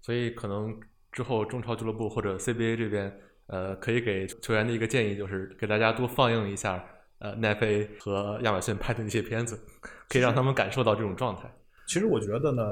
[0.00, 0.74] 所以可能
[1.12, 3.14] 之后中超俱乐部或者 CBA 这边，
[3.52, 6.82] 呃，可以给球员的一个建议就是给大家多放映一下
[7.18, 9.60] 呃奈飞和亚马逊拍的那些片子，
[10.08, 11.42] 可以让他们感受到这种状态。
[11.86, 12.62] 其实我觉得呢，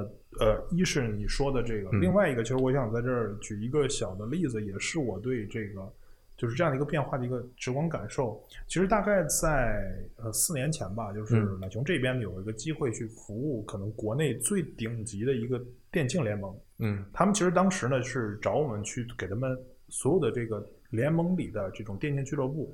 [0.40, 5.92] 呃，一是你说的这个，嗯另外一个，其实我想在这儿举一个小的例子，也是我对这个
[6.38, 8.42] 就是这样的一个变化的一个直观感受。
[8.66, 9.84] 其实大概在
[10.16, 15.60] 呃四年前吧，就是嗯懒熊这边有一个机会去服务可能国内最顶级的一个
[15.92, 19.58] 电竞联盟，嗯他们其实当时呢是找我们去给他们
[19.90, 22.72] 所有的这个联盟里的这种电竞俱乐部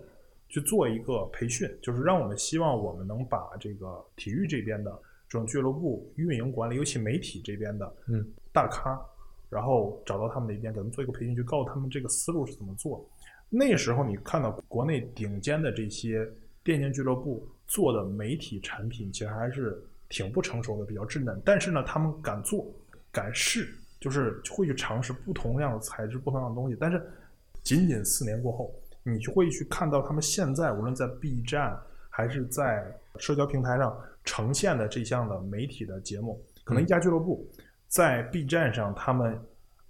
[0.49, 4.91] 去做一个培训，就是让我们希望我们能把这个体育这边的
[5.29, 9.01] 这种俱乐部运营管理，尤其媒体这边的嗯大咖，
[9.51, 13.05] 然后找到他们那边给他们做一个培训，去告诉他们这个思路是怎么做。
[13.49, 16.29] 那时候你看到国内顶尖的这些
[16.63, 21.41] 电竞俱乐部做的媒体产品，其实还是挺不成熟的，比较稚嫩。
[21.45, 22.73] 但是呢，他们敢做，
[23.13, 23.69] 敢试，
[24.07, 26.77] 就是会去尝试不同样的材质、不同样的东西。
[26.79, 27.05] 但是
[27.65, 31.77] 仅仅四年过后，你就会去看到他们现在无论在 B 站
[32.09, 32.87] 还是在
[33.19, 37.45] 社交平台上呈现的这项的媒体的节目，可能一家俱乐部
[37.89, 39.37] 在 B 站上，他们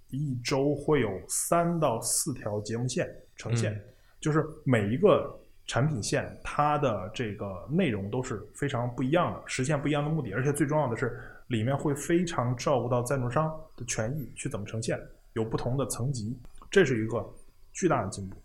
[0.09, 3.81] 一周会有三到四条节目线呈现，嗯。
[4.19, 14.99] 就是每一个产品线它的这个内容都是非常不一样的，实现不一样的目的，而且最重要的是里面会非常照顾到赞助商的权益去怎么呈现，
[15.33, 16.37] 有不同的层级，
[16.69, 17.25] 这是一个
[17.71, 18.35] 巨大的进步。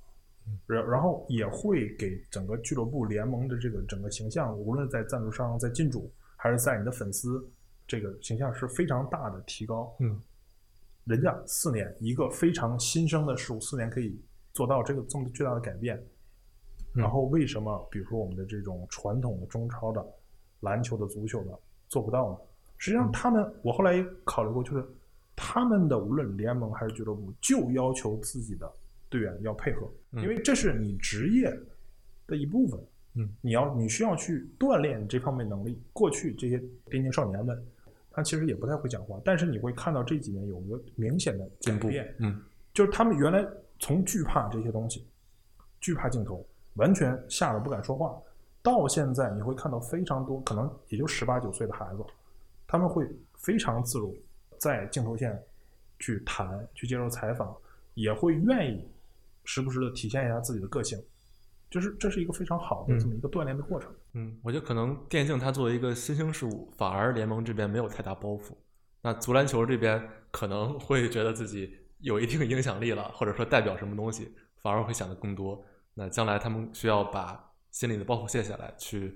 [0.66, 7.48] 然然后也会给整个俱乐部联盟的这个整个形象，无论在赞助商、在金主，还是在你的粉丝，
[7.86, 9.94] 这个形象是非常大的提高。
[10.00, 10.20] 嗯，
[11.04, 14.20] 人家四年一个非常新生的事物，四年可以
[14.52, 16.02] 做到这个这么巨大的改变。
[16.92, 20.04] 然后为什么比如说我们的这种传统的中超的
[20.60, 22.38] 篮球的、足球的做不到呢？
[22.82, 24.84] 实际上他们，我后来也考虑过，就是
[25.36, 28.68] 他们的无论联盟还是俱乐部，就要求自己的
[29.08, 31.48] 队员要配合，嗯因为这是你职业
[32.26, 32.80] 的一部分。
[33.14, 35.80] 嗯，你要你需要去锻炼这方面能力。
[35.92, 37.64] 过去这些电竞少年们，
[38.10, 42.14] 他其实也不太会讲话，但是你会看到这几年有一个明显的进步改变。
[42.18, 42.42] 嗯
[42.74, 43.46] 就是他们原来
[43.78, 45.06] 从惧怕这些东西，
[45.78, 48.18] 惧怕镜头，完全吓得不敢说话，
[48.60, 52.02] 到现在你会看到非常多，可能也就十八九岁的孩子，
[52.72, 54.16] 他们会非常自如，
[54.56, 55.38] 在镜头前
[55.98, 57.54] 去谈、去接受采访，
[57.92, 58.82] 也会愿意
[59.44, 60.98] 时不时的体现一下自己的个性，
[61.68, 63.92] 就是这是一个非常好的嗯这么一个锻炼的过程。
[64.14, 68.56] 嗯，我觉得可能电竞它作为一个新兴事物，反而联盟这边没有太大包袱。
[69.02, 75.62] 那足篮球这边可能会觉得自己有一定影响力了，或者说代表什么东西，反而会想的更多。
[75.92, 79.14] 那将来他们需要把心里的包袱卸下来，去，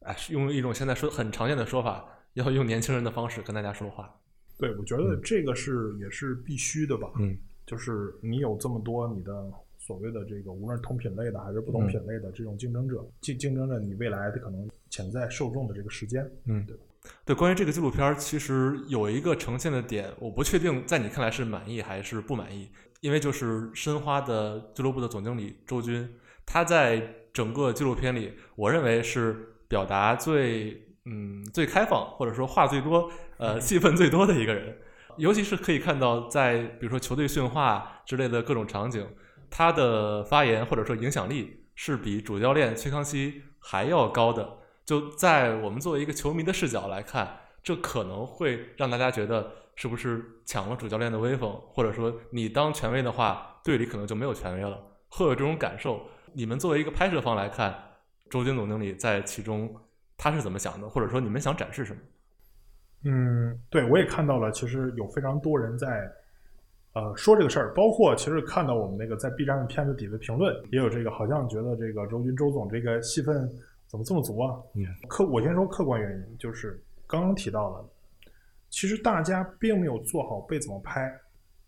[0.00, 4.14] 哎，用一种现在说很常见的说法，要用年轻人的方式跟大家说话。
[4.58, 7.10] 对，我觉得这个是也是必须的吧。
[7.18, 16.28] 嗯就是你有这么多你的所谓的这个，无论是同品类的还是不同品类的这种竞争者，竞竞争着你未来的可能潜在受众的这个时间。
[16.46, 16.76] 嗯对，
[17.26, 22.68] 对，关于这个纪录片儿，其实有一个呈现的点，我不确定在你看来是满意还是不满意，
[23.00, 26.12] 因为就是申花的俱乐部的总经理周军，
[26.44, 34.78] 他在整个纪录片里，我认为是表达最嗯最开放，或者说话最多，呃 戏份最多的一个人。
[35.16, 39.06] 尤其是可以看到，在比如说球队训话之类的各种场景，
[39.50, 44.58] 他的发言或者说影响力是比主教练崔康熙还要高的。
[44.84, 56.06] 就在我们作为一个球迷的视角来看，这可能会让大家觉得是不是抢了主教练的威风，或者说你当权威的话，队里可能就没有权威了，会有这种感受。
[56.32, 57.74] 你们作为一个拍摄方来看，
[58.30, 59.74] 周军总经理在其中
[60.22, 62.02] 他是怎么想的，或者说你们想展示什么？
[63.04, 66.12] 嗯，对，我也看到了，其实有非常多人在
[66.92, 73.50] 呃说这个事儿，包括其实看到我们那个在 B 站的片子底的评论，也有这个好像觉得这个周军周总这个戏份
[73.86, 74.60] 怎么这么足啊？
[74.74, 77.88] 嗯，客我先说客观原因，就是刚刚提到了，
[78.68, 81.10] 其实大家并没有做好被怎么拍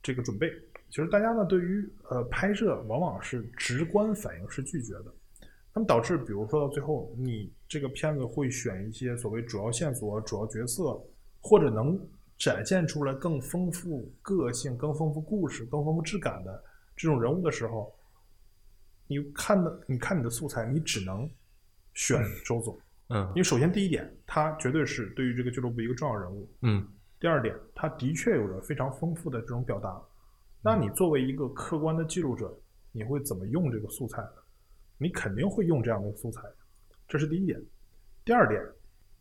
[0.02, 0.52] 这个准备。
[0.90, 5.06] 其实大家呢对于呃拍摄往往是直观反应是拒绝的，
[5.72, 11.02] 那么导致比如说到最后，你这个片子会选一些所谓主要线索、主要角色，
[11.40, 11.98] 或者能
[12.36, 16.62] 展现出来更丰富个性、更丰富故事、更丰富质感的
[16.94, 17.90] 这种人物的时候，
[19.06, 21.26] 你看的你看你的素材，你只能
[21.94, 22.78] 选周总。
[23.08, 26.46] 嗯因为首先第一点，他绝对是对于这个俱乐部一个重要人物。
[26.60, 26.86] 嗯
[27.18, 29.98] 第二点，他的确有着非常丰富的这种表达。
[30.60, 32.54] 那你作为一个客观的记录者，
[32.92, 34.42] 你会怎么用这个素材呢？
[34.98, 36.42] 你肯定会用这样的素材，
[37.08, 37.60] 这是第一点。
[38.24, 38.62] 第二点，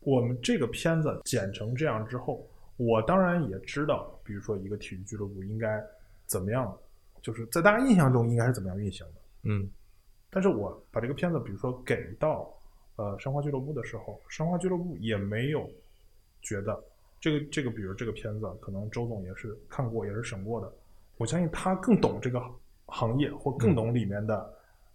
[0.00, 5.82] 我们这个片子剪成这样之后，我当然也知道，比如说一个体育俱乐部应该
[6.26, 6.76] 怎么样，
[7.20, 9.20] 就是在大家印象中应该是怎么样运行的。
[9.44, 9.68] 嗯
[10.30, 12.50] 但是我把这个片子，比如说给到
[12.96, 15.68] 呃申花俱乐部的时候，申花俱乐部也没有
[16.40, 16.82] 觉得
[17.20, 20.72] 这个这个，比如这个片子，可能周总也是看过，也是审过的。
[21.18, 22.42] 我相信他更懂这个
[22.86, 24.50] 行业，或更懂里面的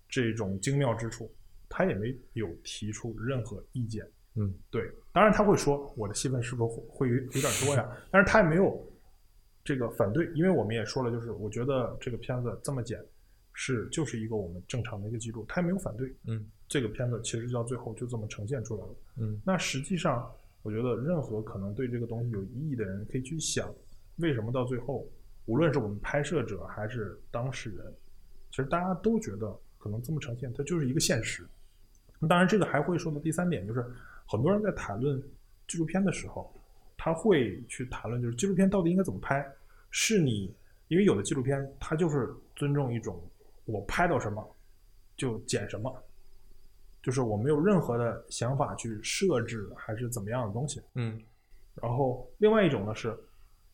[0.10, 1.32] 这种精妙之处，
[1.70, 4.06] 他也没有提出任何意见。
[4.40, 7.90] 嗯对，当然他会说我的戏份是否会会有有点多呀？
[8.12, 8.88] 但是他也没有
[9.64, 13.04] 这个反对，因为我们也说了，就是我觉得这个片子这么剪
[13.54, 16.16] 是就是一个我们正常的一个记录，他也没有反对。
[16.26, 18.96] 嗯这个片子其实到最后就这么呈现出来了。
[19.16, 23.74] 嗯那实际上，我觉得任何可能对这个东西有异议的人，可以去想，
[24.18, 25.10] 为什么到最后，
[25.46, 27.92] 无论是我们拍摄者还是当事人，
[28.52, 31.48] 其实大家都觉得可能这么呈现，它就是一个现实。
[32.20, 33.86] 那当然，这个还会说到第三点，就是
[34.26, 35.22] 很多人在谈论
[35.68, 36.54] 纪录片的时候，
[36.98, 39.46] 他会去谈论，就是纪录片到底应该怎么拍？
[39.90, 40.54] 是你
[40.90, 43.22] 因为有的纪录片，它就是尊重一种
[43.66, 44.56] 我拍到什么
[45.16, 45.94] 就剪什么，
[47.02, 50.82] 就是我没有任何的想法去设置还是怎么样的东西。
[50.96, 51.22] 嗯
[51.82, 53.16] 然后另外一种呢是，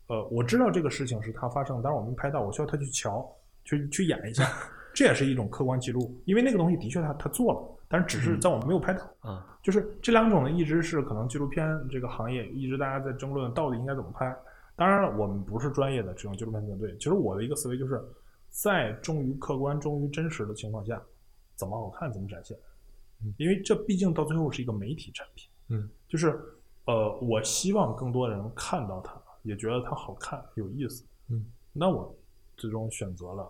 [0.07, 3.25] 呃，我知道这个事情是它发生，但是我没拍到，我需要他去瞧，
[3.63, 4.45] 去去演一下，
[4.93, 9.03] 这也是一种客观记录，因为那个东西的确他他做了，但是只是在我们没有拍到。
[9.19, 14.35] 啊就是这两种呢，一直是可能纪录片这个行业一直大家在争论到底应该怎么拍。
[14.75, 16.97] 当然了，我们不是专业的这种纪录片团队。
[16.97, 18.03] 其实我的一个思维就是，
[18.49, 20.99] 在忠于客观、忠于真实的情况下，
[21.55, 22.57] 怎么好看怎么展现
[23.23, 23.31] 嗯。
[23.37, 25.47] 因为这毕竟到最后是一个媒体产品。
[25.69, 26.41] 嗯就是
[26.85, 31.05] 呃，我希望更多人看到它，也觉得它好看、有意思。
[31.29, 32.13] 嗯，那我
[32.57, 33.49] 最终选择了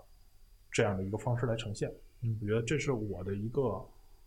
[0.70, 1.92] 这样的一个方式来呈现。
[2.22, 3.84] 嗯我觉得这是我的一个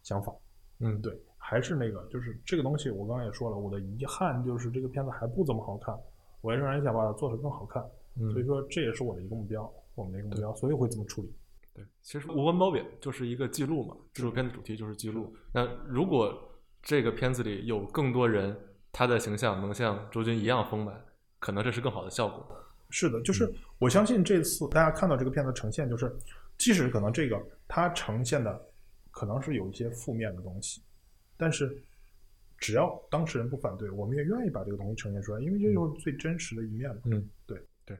[0.07, 0.33] 想法。
[0.79, 5.99] 嗯对，还是那个，就是这个东西，我刚刚也说了，我的遗憾就是这个片子还不怎么好看，
[6.43, 7.83] 我仍然想把它做得更好看。
[8.15, 11.35] 嗯，所以说，这也是我的一个目标，我们的一个目标，所以会这么处理。
[11.75, 15.35] 对，其实无关褒贬就是一个记录嘛，纪录片的主题就是记录。
[15.53, 16.33] 那如果
[16.83, 18.57] 这个片子里有更多人，
[18.93, 20.95] 他的形象能像周军一样丰满，
[21.39, 22.47] 可能这是更好的效果。
[22.91, 26.15] 是的，就是我相信这次大家看到这个片子呈现，就是
[26.57, 28.66] 即使可能这个它呈现的
[29.17, 30.83] 可能是有一些负面的东西，
[31.39, 31.75] 但是
[32.59, 37.01] 只要当事人不反对，我们也愿意把这个东西呈现出来，因为这就是最真实的一面嘛。
[37.07, 37.97] 嗯，对对。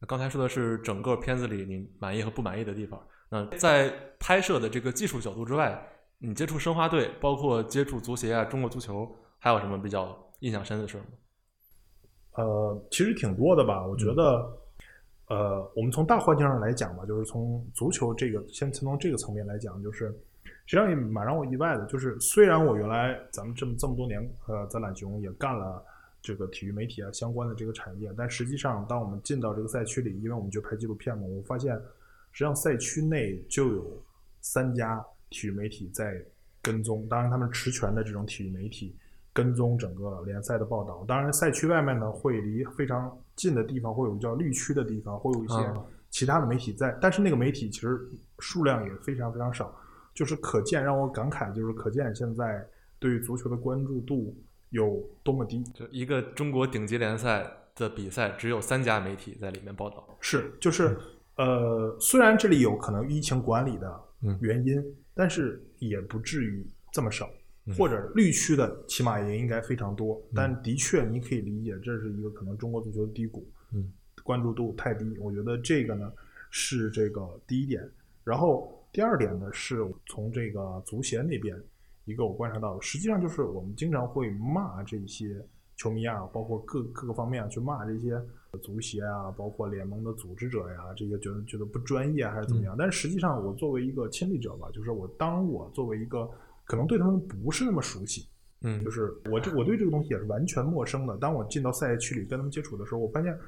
[0.00, 2.98] 那刚才说的是整个片子里你满意和不满意的地方。
[3.28, 5.78] 那在拍摄的这个技术角度之外，
[6.16, 11.08] 你接触申花队，包括接触足协啊、中国足球，还有什么比较印象深的事儿吗？
[12.36, 13.86] 呃，其实挺多的吧。
[13.86, 14.58] 我觉得，
[15.28, 20.18] 呃，我们从大环境上来讲吧，就是从足球这个，先从这个层面来讲，就是
[20.66, 21.86] 实际上也蛮让我意外的。
[21.86, 25.82] 就是虽然我原来咱们这么这么多年，呃，在懒熊也干了
[26.20, 31.74] 这个体育媒体啊相关的这个产业，但实际上，当我们进到这个赛区里，因为我们就拍纪录片嘛，我发现
[32.32, 34.02] 实际上赛区内就有
[34.40, 36.22] 三家体育媒体在
[36.60, 38.96] 跟踪，当然他们持权的这种体育媒体。
[39.32, 48.00] 跟踪整个联赛的报道，当然赛区外面呢，会离非常近的地方会有叫绿区的地方，会有一些啊其他的媒体在，但是那个媒体其实
[48.38, 49.78] 数量也非常非常少，
[50.16, 52.66] 就是可见让我感慨，就是可见现在
[52.98, 54.34] 对于足球的关注度
[54.70, 55.62] 有多么低。
[55.74, 60.18] 就一个中国顶级联赛的比赛，只有三家媒体在里面报道。
[60.20, 60.98] 是，就是
[61.36, 64.82] 呃，虽然这里有可能疫情管理的嗯原因，
[65.14, 67.26] 但是也不至于这么少。
[67.26, 73.90] 嗯或者绿区的起码也应该非常多，但的确你可以理解，这是一个可能中国足球的低谷，嗯，
[74.22, 75.18] 关注度太低。
[75.18, 76.12] 我觉得这个呢
[76.48, 77.82] 是这个第一点，
[78.22, 81.54] 然后第二点呢是从这个足协那边
[82.06, 88.18] 一个我观察到的，实际上就是我们经常会骂这些球迷啊，包括各各个方面去骂这些
[88.62, 92.74] 足协啊，包括联盟的组织者呀，这些觉得觉得不专业还是怎么样？
[92.78, 96.26] 但是实际上，我作为一个亲历者吧，就是我当我作为一个
[96.64, 98.26] 可能对他们不是那么熟悉，
[98.62, 101.18] 嗯，就是我这我对这个东西也是完全陌生的。
[101.18, 103.38] 当我进到赛区里跟他们接触的时候，我发现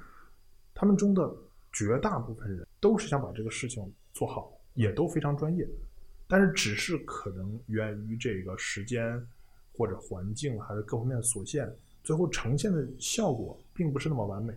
[0.75, 1.35] 他们中的
[1.73, 3.83] 绝大部分人都是想把这个事情
[4.13, 5.69] 做好，也都非常专业，
[6.29, 9.21] 但是只是可能源于这个时间
[9.73, 11.69] 或者环境还是各方面的所限。
[12.05, 14.55] 最后呈现的效果并不是那么完美，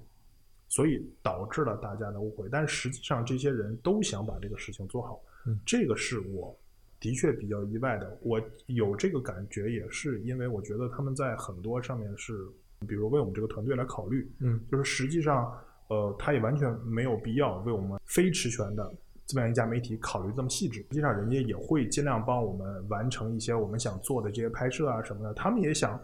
[0.70, 2.48] 所以导致了大家的误会。
[2.52, 6.56] 但是实际上，这些人都想把这个事情做好，嗯，这个是我
[7.00, 8.16] 的确比较意外的。
[8.22, 12.48] 我有这个感觉，也是因为我觉得他们在很多上面是，
[12.88, 15.52] 比如为我们这个团队来考虑，嗯，就是实际上，
[15.88, 18.94] 呃，他也完全没有必要为我们非持权的
[19.26, 20.80] 这么样一家媒体考虑这么细致。
[20.90, 26.00] 实际上，人家也会尽量帮我们完成一些我们想做的这些拍摄啊什么的，他们也想。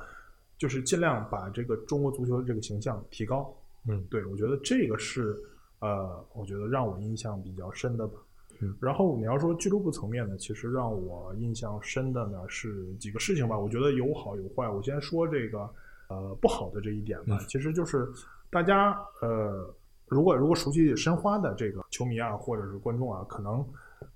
[0.59, 3.55] 就是尽量把这个中国足球的这个形象提高，
[3.87, 5.37] 嗯，对我觉得这个是
[5.81, 8.17] 呃，我觉得让我印象比较深的吧。
[8.61, 13.55] 嗯，然后你要说俱乐部层面呢，其实让我印象深的呢是几个事情吧。
[13.55, 14.67] 我觉得有好有坏。
[14.67, 15.69] 我先说这个
[16.09, 18.09] 呃不好的这一点吧，其实就是
[18.49, 19.71] 大家呃，
[20.07, 23.65] 如果如果熟悉申花的这个球迷啊，或者是观众啊，可能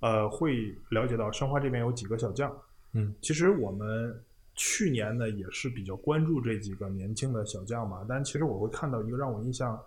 [0.00, 2.52] 呃会了解到申花这边有几个小将。
[2.92, 4.20] 嗯，其实我们。
[4.54, 8.04] 去年呢，也是比较关注这几个年轻的小将嘛。
[8.06, 9.82] 但其实我会看到一个让我印象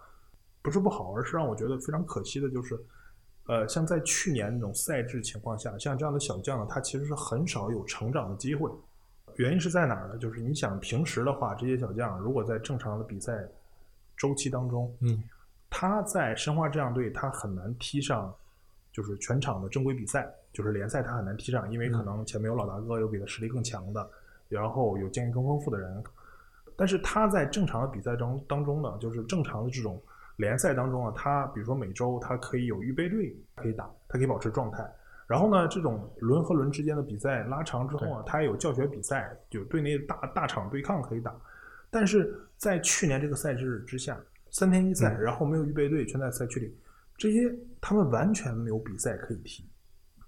[0.64, 2.76] 不是不好，而是让我觉得非常可惜的，就是，
[3.46, 8.68] 呃，像在去年那种赛制情况下，像这样的小将呢，他其实是很少有成长的机会。
[9.36, 10.18] 原因是在哪儿呢？
[10.18, 13.48] 就是你想平时的话，这些小将如果在正常的比赛
[14.18, 15.24] 周期当中，嗯，
[15.78, 18.34] 他在申花这样队，他很难踢上
[18.94, 24.10] 就是全场的正规比赛，就是联赛他很难踢上，因为可能前面有老大哥，有比他实力更强的。
[24.48, 26.02] 然后有经验更丰富的人，
[26.78, 30.02] 但是他在正常的比赛中当中呢，就是正常的这种
[30.38, 34.90] 联赛当中啊，他比如说每周他可以有预备队可以打，他可以保持状态。
[35.28, 41.36] 然后呢，这种轮和轮之间的比赛拉长之后啊，他也有教学比赛，就队内大大场对抗可以打。
[41.90, 44.18] 但是在去年这个赛制之下，
[44.56, 46.74] 三天一赛，然后没有预备队，全在赛区里，
[47.18, 49.70] 这些他们完全没有比赛可以踢，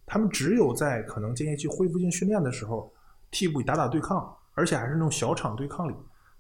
[0.06, 2.94] 他们只有在可能间歇期恢复性训练的时候。
[3.30, 5.94] 替补打打对抗，而且还是那种小场对抗里，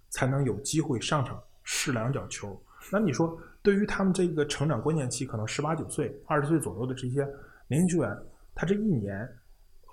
[0.10, 2.58] 才能有机会上场试两脚球。
[2.90, 7.28] 那你说，对于他们这个成长关键期，可能十八九岁、二十岁左右的这些
[7.68, 8.18] 年轻球员，
[8.56, 9.20] 他这一年，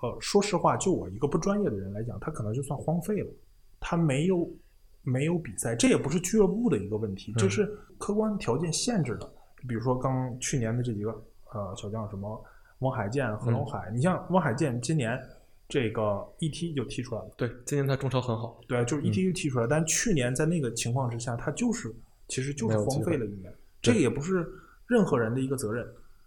[0.02, 3.28] 呃，说实话，就我一个不专业的人来讲，他可能就算荒废了。
[3.80, 4.48] 他没有
[5.04, 7.64] 没有比赛，这也不是俱乐部的一个问题，这是
[7.98, 9.32] 客观条件限制的。
[9.68, 11.10] 比如说刚去年的这几个
[11.52, 12.44] 呃小将，什么
[12.80, 15.16] 汪海建、何龙海，你像汪海建今年。
[15.66, 17.30] 这个一踢就踢出来了。
[17.38, 18.60] 对，今年他中超很好。
[18.68, 19.66] 对，就是一踢就踢出来。
[19.66, 21.92] 但去年在那个情况之下，他就是
[22.28, 23.52] 其实就是荒废了一年。
[23.80, 24.46] 这个也不是
[24.86, 25.84] 任何人的一个责任，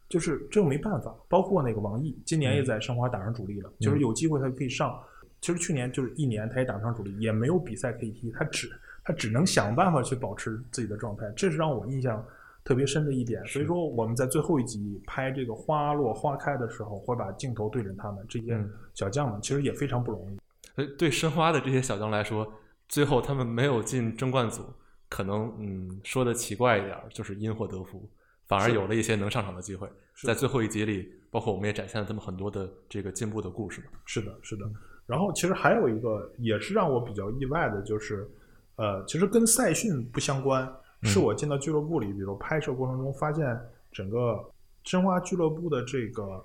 [0.09, 1.15] 就是这个没办法。
[1.29, 4.99] 包括那个王毅，今年也在申花打上主力了，就是有机会他可以上。
[5.41, 8.69] 其实去年就是一年他也打不上主力，也没有比赛可以踢，他只
[9.03, 11.31] 他只能想办法去保持自己的状态。
[11.35, 12.25] 这是让我印象。
[12.63, 18.61] 特别深的一点，所以说我们在最后一集拍这个花落花开的时候，会把镜头对准他们这些
[18.93, 20.37] 小将们，其实也非常不容易。
[20.75, 22.45] 所以对申花的这些小将来说，
[22.89, 24.65] 最后他们没有进争冠组，
[25.07, 28.05] 可能嗯说的奇怪一点，就是因祸得福，
[28.47, 29.89] 反而有了一些能上场的机会。
[30.25, 33.81] 在最后一集里，包括我们也展现了他们很多的这个进步的故事。
[34.03, 34.69] 是的，是的。
[35.07, 38.29] 然后其实还有一个也是让我比较意外的，就是
[38.75, 40.71] 呃，其实跟赛训不相关。
[41.03, 43.55] 是我进到俱乐部里，比如拍摄过程中发现，
[43.91, 44.43] 整个
[44.83, 46.43] 申花俱乐部的这个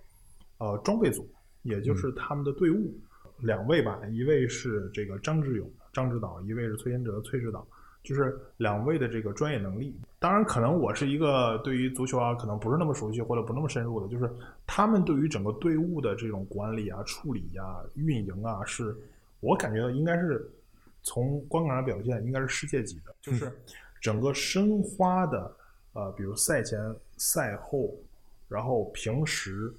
[0.59, 1.27] 呃装备组，
[1.63, 2.95] 也就是他们的队伍，
[3.39, 7.67] 两位吧，一位是这个张志勇张指导，一位是崔贤哲崔指导，
[8.03, 9.97] 就是两位的这个专业能力。
[10.23, 14.33] 当然，可能我是一个对于足球啊，可能不是那么熟悉或者不那么深入的，就是
[14.67, 18.97] 他们对于整个队伍的这种管理啊、处理呀、运营啊，是
[19.41, 20.49] 我感觉到应该是
[21.03, 23.53] 从观感上表现应该是世界级的，就是。
[24.01, 25.57] 整个申花的，
[25.93, 26.77] 呃，比如赛前、
[27.19, 27.95] 赛后，
[28.49, 29.73] 然后平时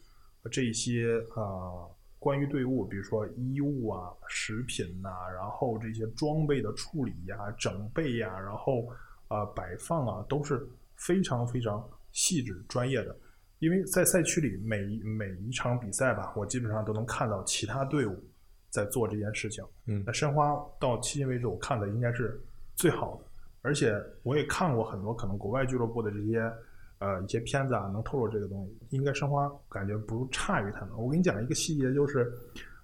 [0.50, 1.84] 这些啊，
[2.20, 8.88] 关于队伍，比如说衣物啊、食品呐，然后这些装备的处理呀、整备呀，然后
[9.28, 13.16] 啊摆放啊，都是非常非常细致专业的。
[13.60, 18.22] 因为在赛区里，每每一场比赛吧，我基本上都能看到其他队伍
[18.70, 19.64] 在做这件事情。
[19.88, 22.38] 嗯，那申花到迄今为止，我看的应该是
[22.76, 23.26] 最好的。
[23.62, 26.40] 而且我也看过很多可能国外俱乐部的这些，
[27.00, 28.78] 呃一些片子啊，能透露这个东西。
[28.90, 30.98] 应该申花感觉不差于他们。
[30.98, 32.30] 我跟你讲一个细节，就是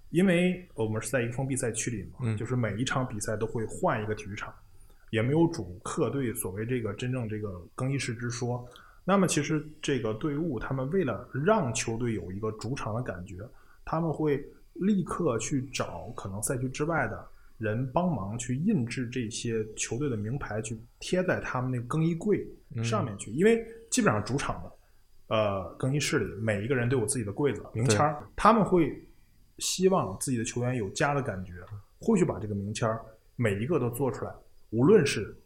[0.08, 4.54] 因为我们是在一个封闭赛区里嘛，就是每一场比赛都会换一个体育场，
[5.10, 8.66] 也没有主客队所谓这个真正这个更衣室之说。
[9.04, 13.36] 那么其实这个队伍他们为了让球队有一个主场的感觉，
[13.84, 14.44] 他们会
[14.74, 17.26] 立刻去找可能赛区之外的
[17.58, 22.46] 人帮忙去印制这些球队的名牌，去贴在他们那更衣柜
[22.82, 24.72] 上面去，因为基本上主场的。
[25.32, 29.00] 呃，更衣室里每一个人都有自己的柜子、名签儿，他们会
[29.58, 31.52] 希望自己的球员有家的感觉，
[32.00, 33.00] 会去把这个名签儿
[33.36, 34.32] 每一个都做出来，
[34.70, 35.36] 无论是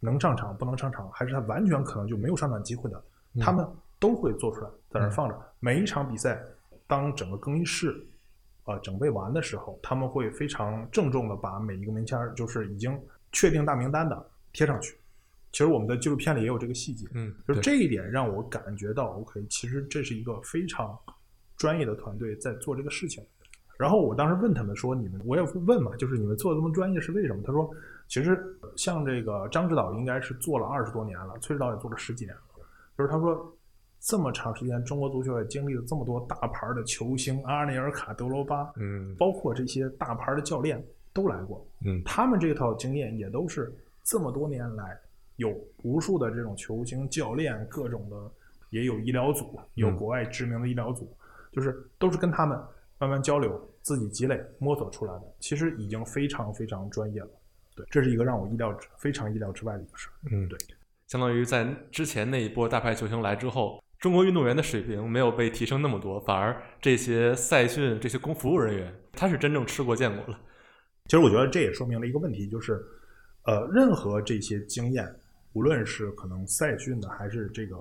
[0.00, 3.04] 能上场不能上场，还是他完全可能就没有上场机会的，
[3.40, 3.66] 他们
[3.98, 5.40] 都会做出来，在那放着。
[5.60, 6.42] 每一场比赛，
[6.86, 8.04] 当整个更衣室
[8.64, 13.00] 啊整备完的时候，他们会非常郑重的把每一个名签儿，就是已经
[13.30, 14.96] 确定大名单的贴上去。
[15.52, 20.98] 其实我们的纪录片里也有这个细节，嗯，就这一点让我感觉到，OK，其实这是一个非常
[21.56, 23.22] 专业的团队在做这个事情。
[23.78, 27.68] 然后我当时问他们说：“你们，我也问嘛，就是你们做的这么专业是为什么？”他说
[28.12, 28.38] ：“其实
[28.76, 32.42] 像这个张指导应该是做了二十多年了，崔指导也做了十几年了。
[32.98, 33.56] 就是他说
[34.00, 40.84] 这么长时间，中国足球也经历了这么多大牌的球星，阿内尔卡、德罗巴，嗯，包括这些大牌的教练
[41.14, 44.94] 都来过，嗯，他们这套经验也都是这么多年来。”
[45.36, 45.50] 有
[45.82, 48.30] 无数的这种球星、教练，各种的，
[48.68, 51.10] 也有医疗组，有国外知名的医疗组，
[51.50, 52.60] 就是都是跟他们
[52.98, 55.22] 慢慢交流，自己积累摸索出来的。
[55.40, 57.30] 其实已经非常非常专业了。
[57.74, 60.12] 对，这是一个让我意料之非常意料之外的一个事儿。
[60.30, 60.58] 嗯，对，
[61.06, 70.40] 相当于在之前那一波大牌球星来之后，中国运动员的水平没有被提升那么多，反而这些赛训、这些工服务人员，他是真正吃过见过了。
[71.06, 72.80] 其实我觉得这也说明了一个问题，就是
[73.44, 75.12] 呃，任何这些经验。
[75.54, 77.76] 无论是可能赛训的，还是这个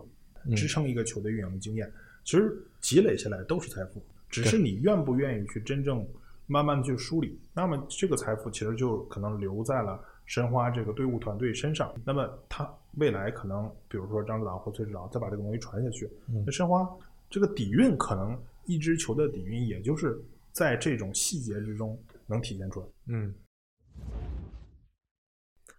[0.58, 1.90] 支撑一个球队运营的经验，
[2.26, 6.06] 其实积累下来都是财富，只是你愿不愿意去真正
[6.48, 7.40] 慢慢的去梳理。
[7.54, 11.94] 那么这个财富其实就可能留在了申花这个队伍团队身上。
[12.06, 16.10] 那么他未来可能，比如说张指导或崔指导再把这个东西传下去，
[16.46, 16.88] 那申花
[17.30, 20.22] 这个底蕴可能一支球队的底蕴，也就是
[20.52, 22.86] 在这种细节之中能体现出来。
[23.08, 23.34] 嗯。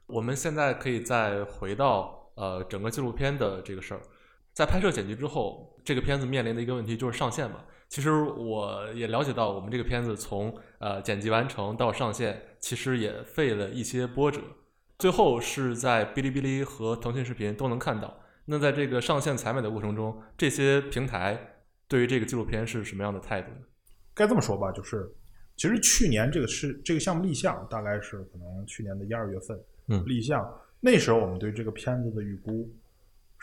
[0.07, 4.01] 我们现在可以再回到呃整个纪录片的这个事儿，
[4.53, 7.65] 在拍摄剪辑之后，这个片子面临的一个问题就是上线嘛。
[7.93, 14.41] 其实我也了解到，我们这个片子从呃剪辑完成到上线，其实也费了一些波折。
[14.99, 18.19] 最后是在哔哩哔哩和腾讯视频都能看到。
[18.47, 21.39] 那在这个上线采买的过程中，这些平台
[21.87, 23.61] 对于这个纪录片是什么样的态度呢？
[24.15, 25.07] 该这么说吧，就是
[25.57, 29.61] 其实去年这个是这个项目立项，大概是可能去年的一二月份。
[29.89, 30.43] 嗯立项
[30.81, 32.67] 那时候，我们对这个片子的预估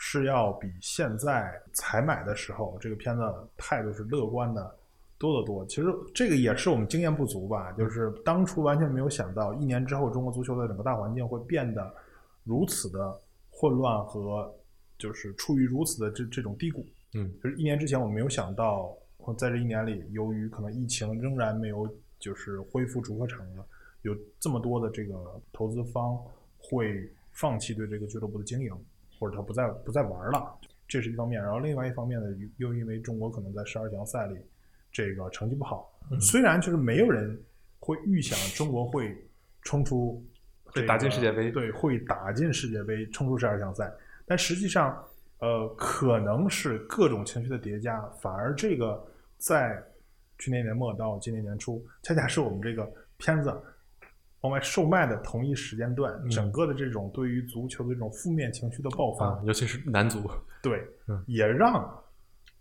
[0.02, 3.22] 是要比现在采买的时候，这个片子
[3.54, 4.74] 态度是乐观的
[5.18, 5.66] 多得多。
[5.66, 11.94] 其实这个也是我们经验不足吧，就是当初完全没有想到，一年之后中国足球的整个大环境会变得
[12.44, 13.14] 如此的
[13.50, 14.50] 混乱和
[14.98, 16.82] 就是处于如此的这这种低谷。
[17.12, 18.96] 嗯，就是一年之前我们没有想到，
[19.36, 21.86] 在这一年里，由于可能疫情仍然没有
[22.18, 23.62] 就是恢复主客场的，
[24.00, 26.18] 有这么多的这个投资方。
[26.62, 28.70] 会放弃对这个俱乐部的经营，
[29.20, 30.58] 或者他不再不再玩了，
[30.88, 31.40] 这是一方面。
[31.40, 34.38] 然后另外一方面呢，又因为中国可能在十二强赛里
[34.90, 37.38] 这个成绩不好，虽然就是没有人
[37.78, 39.14] 会预想中国会
[39.60, 40.24] 冲出
[40.64, 43.92] 会打进世界杯，对，会打进世界杯，冲出十二强赛。
[44.24, 45.04] 但实际上，
[45.40, 49.06] 呃，可能是各种情绪的叠加，反而这个
[49.36, 49.82] 在
[50.38, 53.52] 去年年末到今年年初，恰恰是我们这个片子。
[54.42, 60.30] 往外售卖的同一时间段，整个的这种对于足球的这种负面情绪的爆发，尤其是男足，
[60.62, 60.82] 对，
[61.26, 61.84] 也让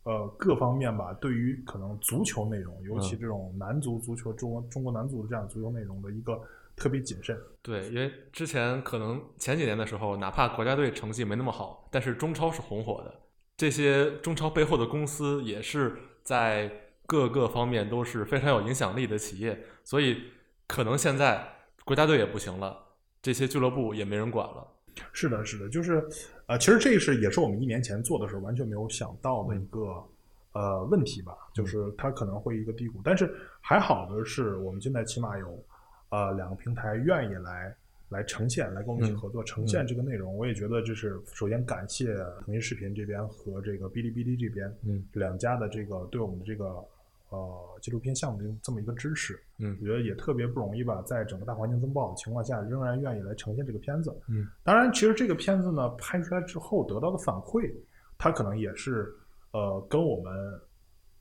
[0.03, 6.41] 呃各方面吧，对于可能足球内容，尤其这种男足足球，中国中国男足的这样足球内容的一个
[6.75, 7.38] 特别谨慎。
[7.61, 13.15] 对，因为之前可能前几年的时候，哪怕国家队成绩没那么好，但是中超是红火的，
[13.55, 16.69] 这些中超背后的公司也是在
[17.05, 20.23] 各个方面都是非常有影响力的企业，所以
[20.67, 21.55] 可能现在。
[21.89, 22.77] 国家队也不行了，
[23.19, 24.63] 这些俱乐部也没人管了。
[25.11, 26.07] 是的，是的，就是，
[26.45, 30.07] 呃，其实这是也是我们一年前做的时候完全没有想到的一个
[30.51, 33.01] 呃问题吧，就是它可能会一个低谷。
[33.03, 35.65] 但是还好的是，我们现在起码有
[36.09, 37.75] 呃两个平台愿意来
[38.09, 40.37] 来呈现，来跟我们一起合作呈现这个内容。
[40.37, 42.13] 我也觉得这是首先感谢
[42.45, 46.85] 腾讯视频这边和这个哔哩哔哩这边，嗯，两家的这个对我们的这个。
[47.30, 57.71] 呃，纪录片项目的这么一个支持，嗯，我觉得也特别不容易吧，在整个大环境这么不好的情况下，仍然愿意来呈现这个片子，嗯，当然，其实这个片子呢拍出来之后得到的反馈，
[58.17, 59.15] 它可能也是
[59.51, 60.61] 呃跟我们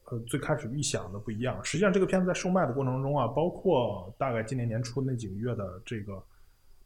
[0.06, 1.62] 呃最开始预想的不一样。
[1.62, 6.22] 实际上，这个片子在售卖的过程中啊，包括大概今年年初那几个月的这个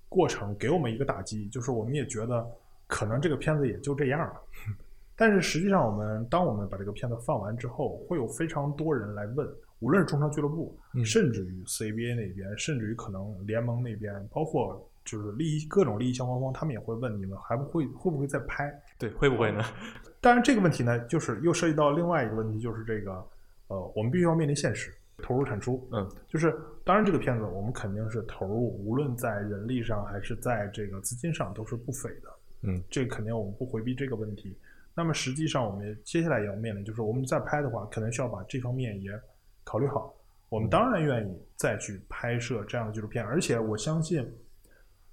[0.08, 2.44] 过程给我们一个打击，就是我们也觉得
[2.88, 4.40] 可能这个片子也就这样了。
[5.22, 9.48] 但是实际上，我们当我们把这个片子放完之后，会有非常多人来问，
[9.78, 18.68] 无论是中超俱乐部，嗯甚至于 CBA 那边，甚至于可能联盟那边，包括就是利益各种利益相关方，他们也会问你们还不会会不会再拍？
[18.98, 19.62] 对，会不会呢？
[20.20, 23.12] 当然，这个问题呢，就是又涉及到另外一个问题，就是这个
[23.68, 25.88] 呃，我们必须要面临现实，投入产出。
[25.92, 26.52] 嗯，就是
[26.84, 32.28] 当然这个片子我们肯定是投入，无论在人力上还是在这个资金上都是不菲的。
[32.62, 34.58] 嗯，这个肯定我们不回避这个问题。
[34.94, 39.10] 那么实际上，我们接下来也要面临，就是我们再拍的话，可能需要把这方面也
[39.64, 40.14] 考虑好。
[40.48, 44.22] 我们当然愿意再去拍摄这样的纪录片，而且我相信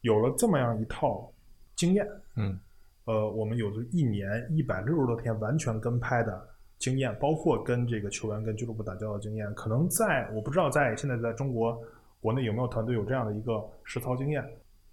[0.02, 1.32] 有了这么样一套
[1.76, 2.06] 经验，
[2.36, 2.60] 嗯
[3.06, 6.46] 呃，我们有着一年一百六十多天完全跟拍的
[6.78, 9.54] 经验，包括跟这个球员、跟俱乐部打交道的经验。
[9.56, 11.82] 可能在我不知道在现在在中国
[12.20, 14.44] 国内有没有团队有这样的一个实操经验。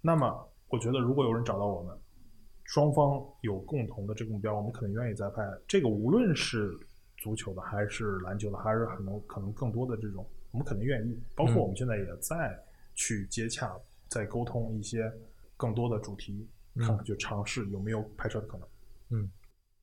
[0.01, 1.93] 那么，我觉得如果有人找到我们，
[2.67, 5.41] 双方有共同的这个目标，我们可能愿意再拍。
[5.65, 6.77] 这个无论是
[7.17, 11.17] 足球的，还是篮球的，还是很多可能更多的这种，我们肯定愿意。
[11.33, 12.61] 包括嗯我们现在也在
[12.93, 13.73] 去接洽，
[14.09, 15.09] 在沟通一些
[15.55, 16.45] 更多的主题，
[16.77, 18.67] 看看就尝试有没有拍摄的可能。
[19.11, 19.31] 嗯，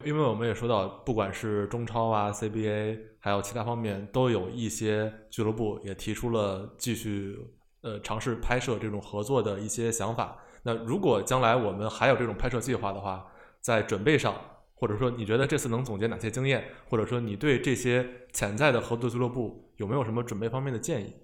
[0.04, 7.38] 因为我们也说到，不管是中超啊、CBA，还有其他方面，都有一些俱乐部也提出了继续
[7.80, 10.36] 呃尝试拍摄这种合作的一些想法。
[10.64, 13.24] 那如果将来我们还有这种拍摄计划的话，
[13.60, 14.34] 在准备上，
[14.74, 21.14] 或者说你觉得这次能总结哪些经验，或者说你对这些潜在的合作俱乐部有没有什么准备方面的建议？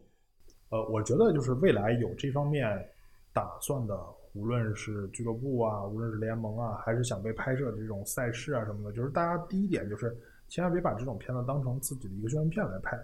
[0.68, 2.64] 呃，我觉得就是未来有这方面
[3.32, 3.98] 打算的，
[4.34, 10.16] 无论是俱乐部啊，无论是联盟啊，还是想被拍摄的这种赛事啊什么的，就是大家第一点就是
[10.48, 12.96] 千万别把这种片子当成自己的一个宣传片来拍。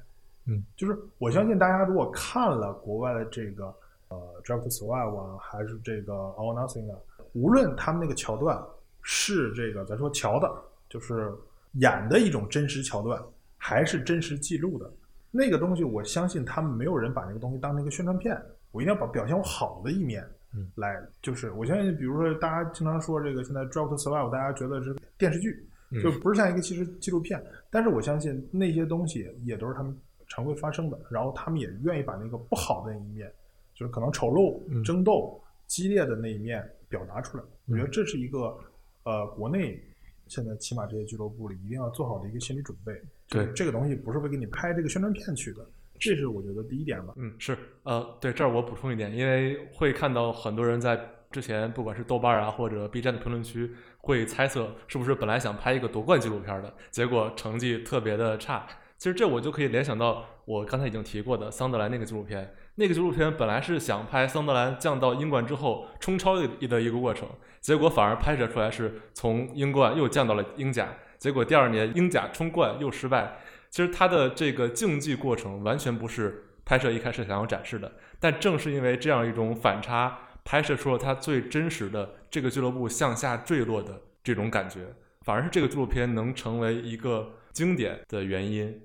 [0.48, 3.74] 嗯，就是我相信大家如果看了国外的这个
[4.08, 6.98] 呃《Drive to Survive》啊，还是这个《All Nothing》啊，
[7.32, 8.62] 无论他们那个桥段
[9.02, 10.50] 是这个咱说桥的，
[10.88, 11.32] 就是
[11.74, 13.22] 演的一种真实桥段，
[13.56, 14.90] 还是真实记录的，
[15.30, 18.40] 那个东西，我相信他们没有人把那个东西当成一个宣传片。
[18.72, 20.22] 我一定要把表现我好的一面，
[20.54, 27.42] 嗯，来就是我相信，比如说大家经常说这个现在《Drive to Survive》，大家觉得是电视剧，嗯就不是像一个其实纪录片。
[27.70, 29.98] 但是我相信那些东西也都是他们
[30.28, 33.32] 常规发生的，然后他们也愿意把那个不好的那一面，
[33.76, 37.44] 就是可能丑陋嗯、争斗、激烈的那一面表达出来。
[37.68, 38.58] 我觉得这是一个
[39.04, 39.80] 呃，国内
[40.26, 42.92] 现在起码这些俱乐部里一定要做好的一个心理准备。
[43.28, 45.66] 对这个东西不是为给你拍这个宣传片去的，
[45.98, 47.12] 这是我觉得第一点吧。
[47.16, 50.98] 嗯，是，呃，对，这儿我补充一点，因为会看到很多人在
[51.30, 58.66] 之前，不管是豆瓣啊或者 B 站的评论区，会猜测是不是本来想拍一个夺冠纪录片的，结果成绩特别的差。
[58.96, 67.28] 其实这我就可以联想到我刚才已经提过的桑德兰那个纪录片，那个纪录片本来是想拍桑德兰降到英冠之后冲超的的一个过程，
[67.60, 73.38] 结果反而拍摄出来是从英冠又降到了英甲，结果第二年英甲冲冠又失败。
[73.70, 84.80] 其实它的这个竞技过程完全不是拍摄一开始想要展示的，但正是因为这样一种反差，拍摄出了它最真实的这个俱乐部向下坠落的这种感觉，
[85.22, 88.82] 反而是这个纪录片能成为一个经典的原因。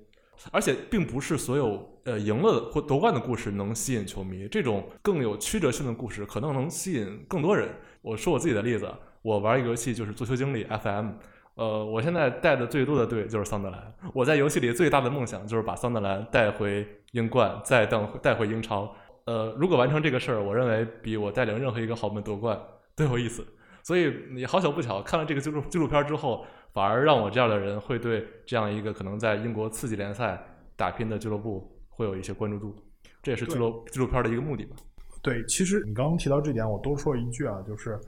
[0.50, 7.68] 而且并不是所有呃赢了或夺冠的故事能吸引球迷，这种更有曲折性的故事可能能吸引更多人。
[8.00, 8.92] 我说我自己的例子，
[9.22, 11.10] 我玩一个游戏就是足球经理 FM，
[11.54, 13.94] 呃，我现在带的最多的队就是桑德兰。
[14.12, 18.92] 我在游戏里最大的梦想就是把桑德兰带回英冠，再带带回英超。
[19.24, 22.60] 呃，如果完成这个事儿，我认为比我带领任何一个豪门夺冠
[22.96, 23.46] 都有意思。
[23.84, 30.40] 所以你好巧不巧，看了这个纪录纪录片之后，反而让我这样的人会对这样一个可能在英国次级联赛
[30.76, 32.74] 打拼的俱乐部会有一些关注度。
[33.22, 34.76] 这也是纪录纪录片的一个目的吧。
[35.22, 37.98] 对，其实你刚刚提到这点，我多说一句啊，就是，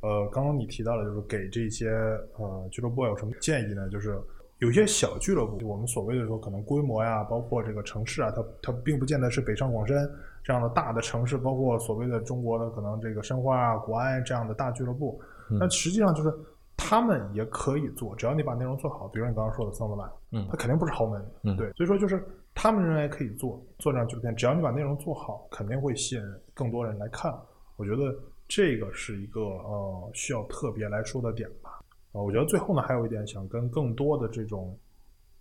[0.00, 1.88] 呃，刚刚你提到了，就是给这些
[2.36, 3.88] 呃俱乐部有什么建议呢？
[3.90, 4.20] 就是
[4.58, 9.96] 有些小俱乐部，我们所谓的说可能规模呀，包括这个城市啊，它它并不见得是北上广深
[10.42, 15.20] 这样的大的城市，包括所谓的中国的可能这个申花啊、国安这样的大俱乐部，
[15.50, 16.34] 嗯那实际上就是
[16.76, 19.06] 他们也可以做，只要你把内容做好。
[19.08, 26.22] 比如你刚刚说的桑德兰，嗯它肯定不是豪门，嗯对，所以说就是他们认为可以做做这样纪录片，只要你把内容做好，肯定会吸引
[26.54, 27.34] 更多人来看。
[27.76, 31.82] 我觉得这个是一个呃需要特别来说的点吧。
[32.12, 34.78] 呃，我觉得最后呢还有一点想跟更多的这种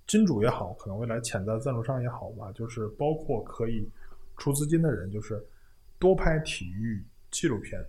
[0.07, 3.88] 金主也好，可能未来潜在赞助商也好吧，就是包括可以
[4.38, 5.41] 出资金的人，就是
[5.99, 7.80] 多拍体育纪录片。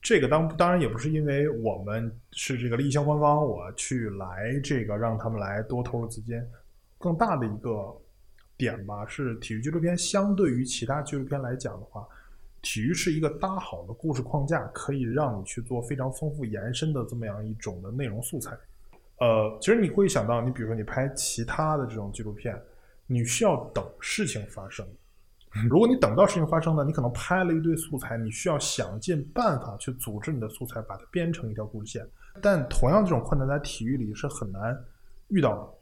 [0.00, 6.42] 这个当当然也不是因为我们是这个利益相关方，我去来这个让他们来多投入资金，
[6.98, 7.94] 更大的一个
[8.56, 12.06] 点吧是体育纪录片相对于其他纪录片来讲的话，
[12.62, 18.56] 体育是一个搭好的故事框架，可以让你去做非常丰富延伸的这么样一种的内容素材。
[19.20, 22.60] 呃，其实你会想到，你比如说你拍其他的这种纪录片，
[23.06, 24.86] 你需要等事情发生。
[25.70, 32.04] 如果你等到事情发生呢，你可能拍了一堆素材，你需要想尽办法去组织你的素材，把它编成一条故事线。
[32.42, 34.76] 但同样，这种困难在体育里是很难
[35.28, 35.74] 遇到的。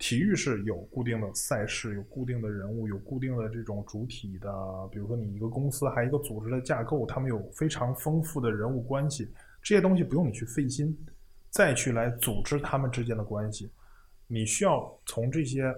[0.00, 4.50] 体育是有固定的赛事，有固定的人物，有固定的这种主体的。
[4.90, 9.28] 比如说，你一个公司还有一个组织的架构，他们有非常丰富的人物关系，
[9.62, 10.98] 这些东西不用你去费心，
[11.50, 13.70] 再去来组织他们之间的关系。
[14.26, 15.70] 你需要从这些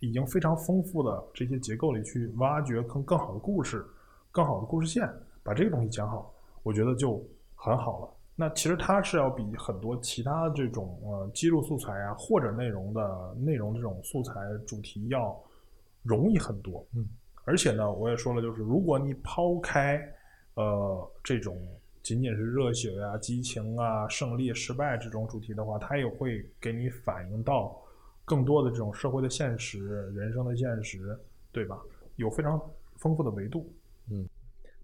[0.00, 3.86] 已经非常丰富的这些结构里去挖掘更更好的故事，
[4.32, 5.08] 更好的故事线，
[5.44, 6.34] 把这个东西讲好，
[6.64, 8.21] 我觉得就很好了。
[8.42, 14.34] 那其实它是要比很多其他这种呃记录素材啊或者内容的内容这种素材
[14.66, 15.40] 主题要
[16.02, 17.06] 容易很多，嗯，
[17.44, 19.96] 而且呢，我也说了，就是如果你抛开
[20.54, 21.56] 呃这种
[22.02, 27.80] 仅仅是热血呀、激情啊、胜利、失败这种主题的话，它也会给你反映到
[28.24, 29.86] 更多的这种社会的现实、
[30.16, 31.16] 人生的现实，
[31.52, 31.80] 对吧？
[32.16, 32.60] 有非常
[32.96, 33.72] 丰富的维度。
[34.10, 34.28] 嗯，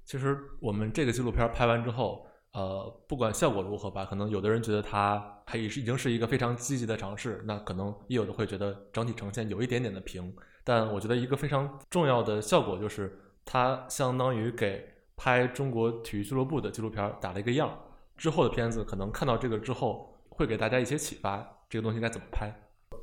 [0.05, 2.25] 其实我们这个纪录片拍完之后。
[2.53, 10.35] 呃，不管效果如何吧，可能有的人觉得它还也是已经是一个非常积极的尝试，那可能也有的会觉得整体呈现有一点点的平。
[10.65, 14.83] 但我觉得一个非常重要的效果就是，它相当于给
[15.15, 17.71] 拍中国体育俱乐部的纪录片打了一个样。
[18.17, 22.53] 之后的片子可能看到这个之后，会给大家一些启发，这个东西该怎么拍。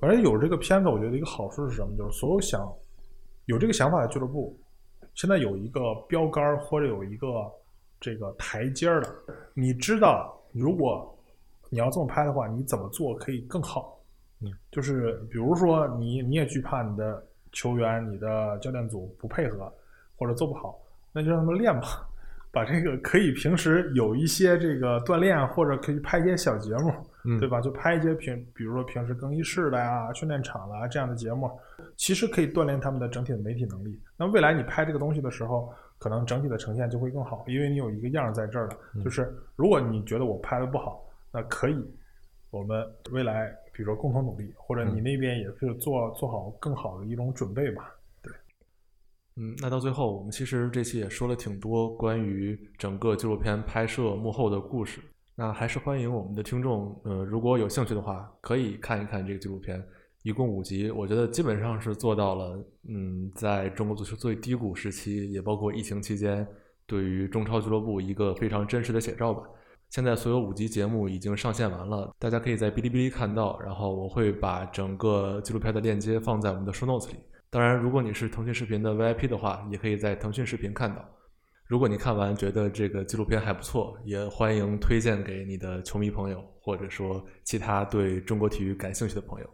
[0.02, 1.96] 反正有这个片子，我觉得一个好处是什么？
[1.96, 2.68] 就是所有想
[3.46, 4.60] 有这个想法的俱乐部，
[5.14, 7.28] 现在有一个标杆或者有一个。
[8.06, 9.16] 这个台阶儿的，
[9.56, 11.12] 你知道，如果
[11.72, 14.00] 你要这么拍的话，你怎么做可以更好？
[14.42, 19.74] 嗯，就是比如说，你你也惧怕你的球员、你的教练组不配合
[20.16, 20.80] 或者做不好，
[21.12, 22.08] 那就让他们练吧，
[22.52, 26.94] 把这个可以平时有一些这个锻炼，或者可以拍一些小节目，
[27.40, 27.60] 对吧？
[27.60, 31.50] 就拍一些平，比如说平时更衣室的呀、训练场啊这样的节目，
[31.98, 34.00] 其实可以锻炼他们的整体的媒体能力。
[34.16, 35.74] 那未来你拍这个东西的时候。
[36.06, 38.78] 可能整体的呈现就会更好，因为你有一个样在这儿了。
[39.04, 41.76] 就是如果你觉得我拍的不好，那可以，
[42.52, 47.92] 我们未来比如说共同努力，或者你那边也是做做好更好的一种准备吧。
[48.22, 48.32] 对，
[49.38, 55.02] 嗯，那到最后我们其实这期也说了挺多关于整个纪录片拍摄幕后的故事。
[55.34, 59.84] 那还是欢迎我们的听众，呃，如果有兴趣的话，可以看一看这个纪录片。
[60.26, 62.60] 一共五集，我觉得基本上是做到了，
[62.90, 66.46] 嗯，在中国足球最低谷时期，也包括疫情期间，
[66.88, 69.44] 对于中超俱乐部一个非常真实的写照吧。
[69.92, 77.18] 现在所有五集节目已经上线完了，大家可以在哔哩哔哩看到，然后我会把整个纪录片的链接放在我们的 show notes 里。
[77.52, 81.08] 当然，如果你是腾讯视频的 VIP 的话，也可以在腾讯视频看到。
[81.68, 89.48] 如果你看完觉得这个纪录片还不错，也欢迎推荐给你的球迷朋友，或者说其他对中国体育感兴趣的朋友。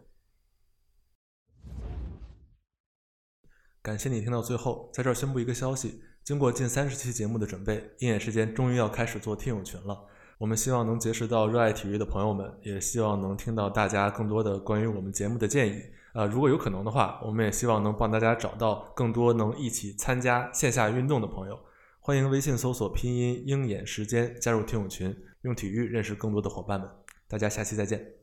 [3.82, 10.06] 感谢你听到最后，在这儿宣布一个消息：经过近三十期节目的准备，鹰眼时间终于要开始做听友群了。
[10.38, 15.82] 我们希望能结识到热爱体育的朋友们，也希望能听到大家更多的关于我们节目的建议。
[16.12, 21.58] 啊，如果有可能的话，我们也希望能帮大家找到更多能一起参加线下运动的朋友。
[21.98, 25.12] 欢迎微信搜索拼音鹰眼时间加入听友群，
[25.42, 26.88] 用体育认识更多的伙伴们。
[27.26, 28.21] 大家下期再见。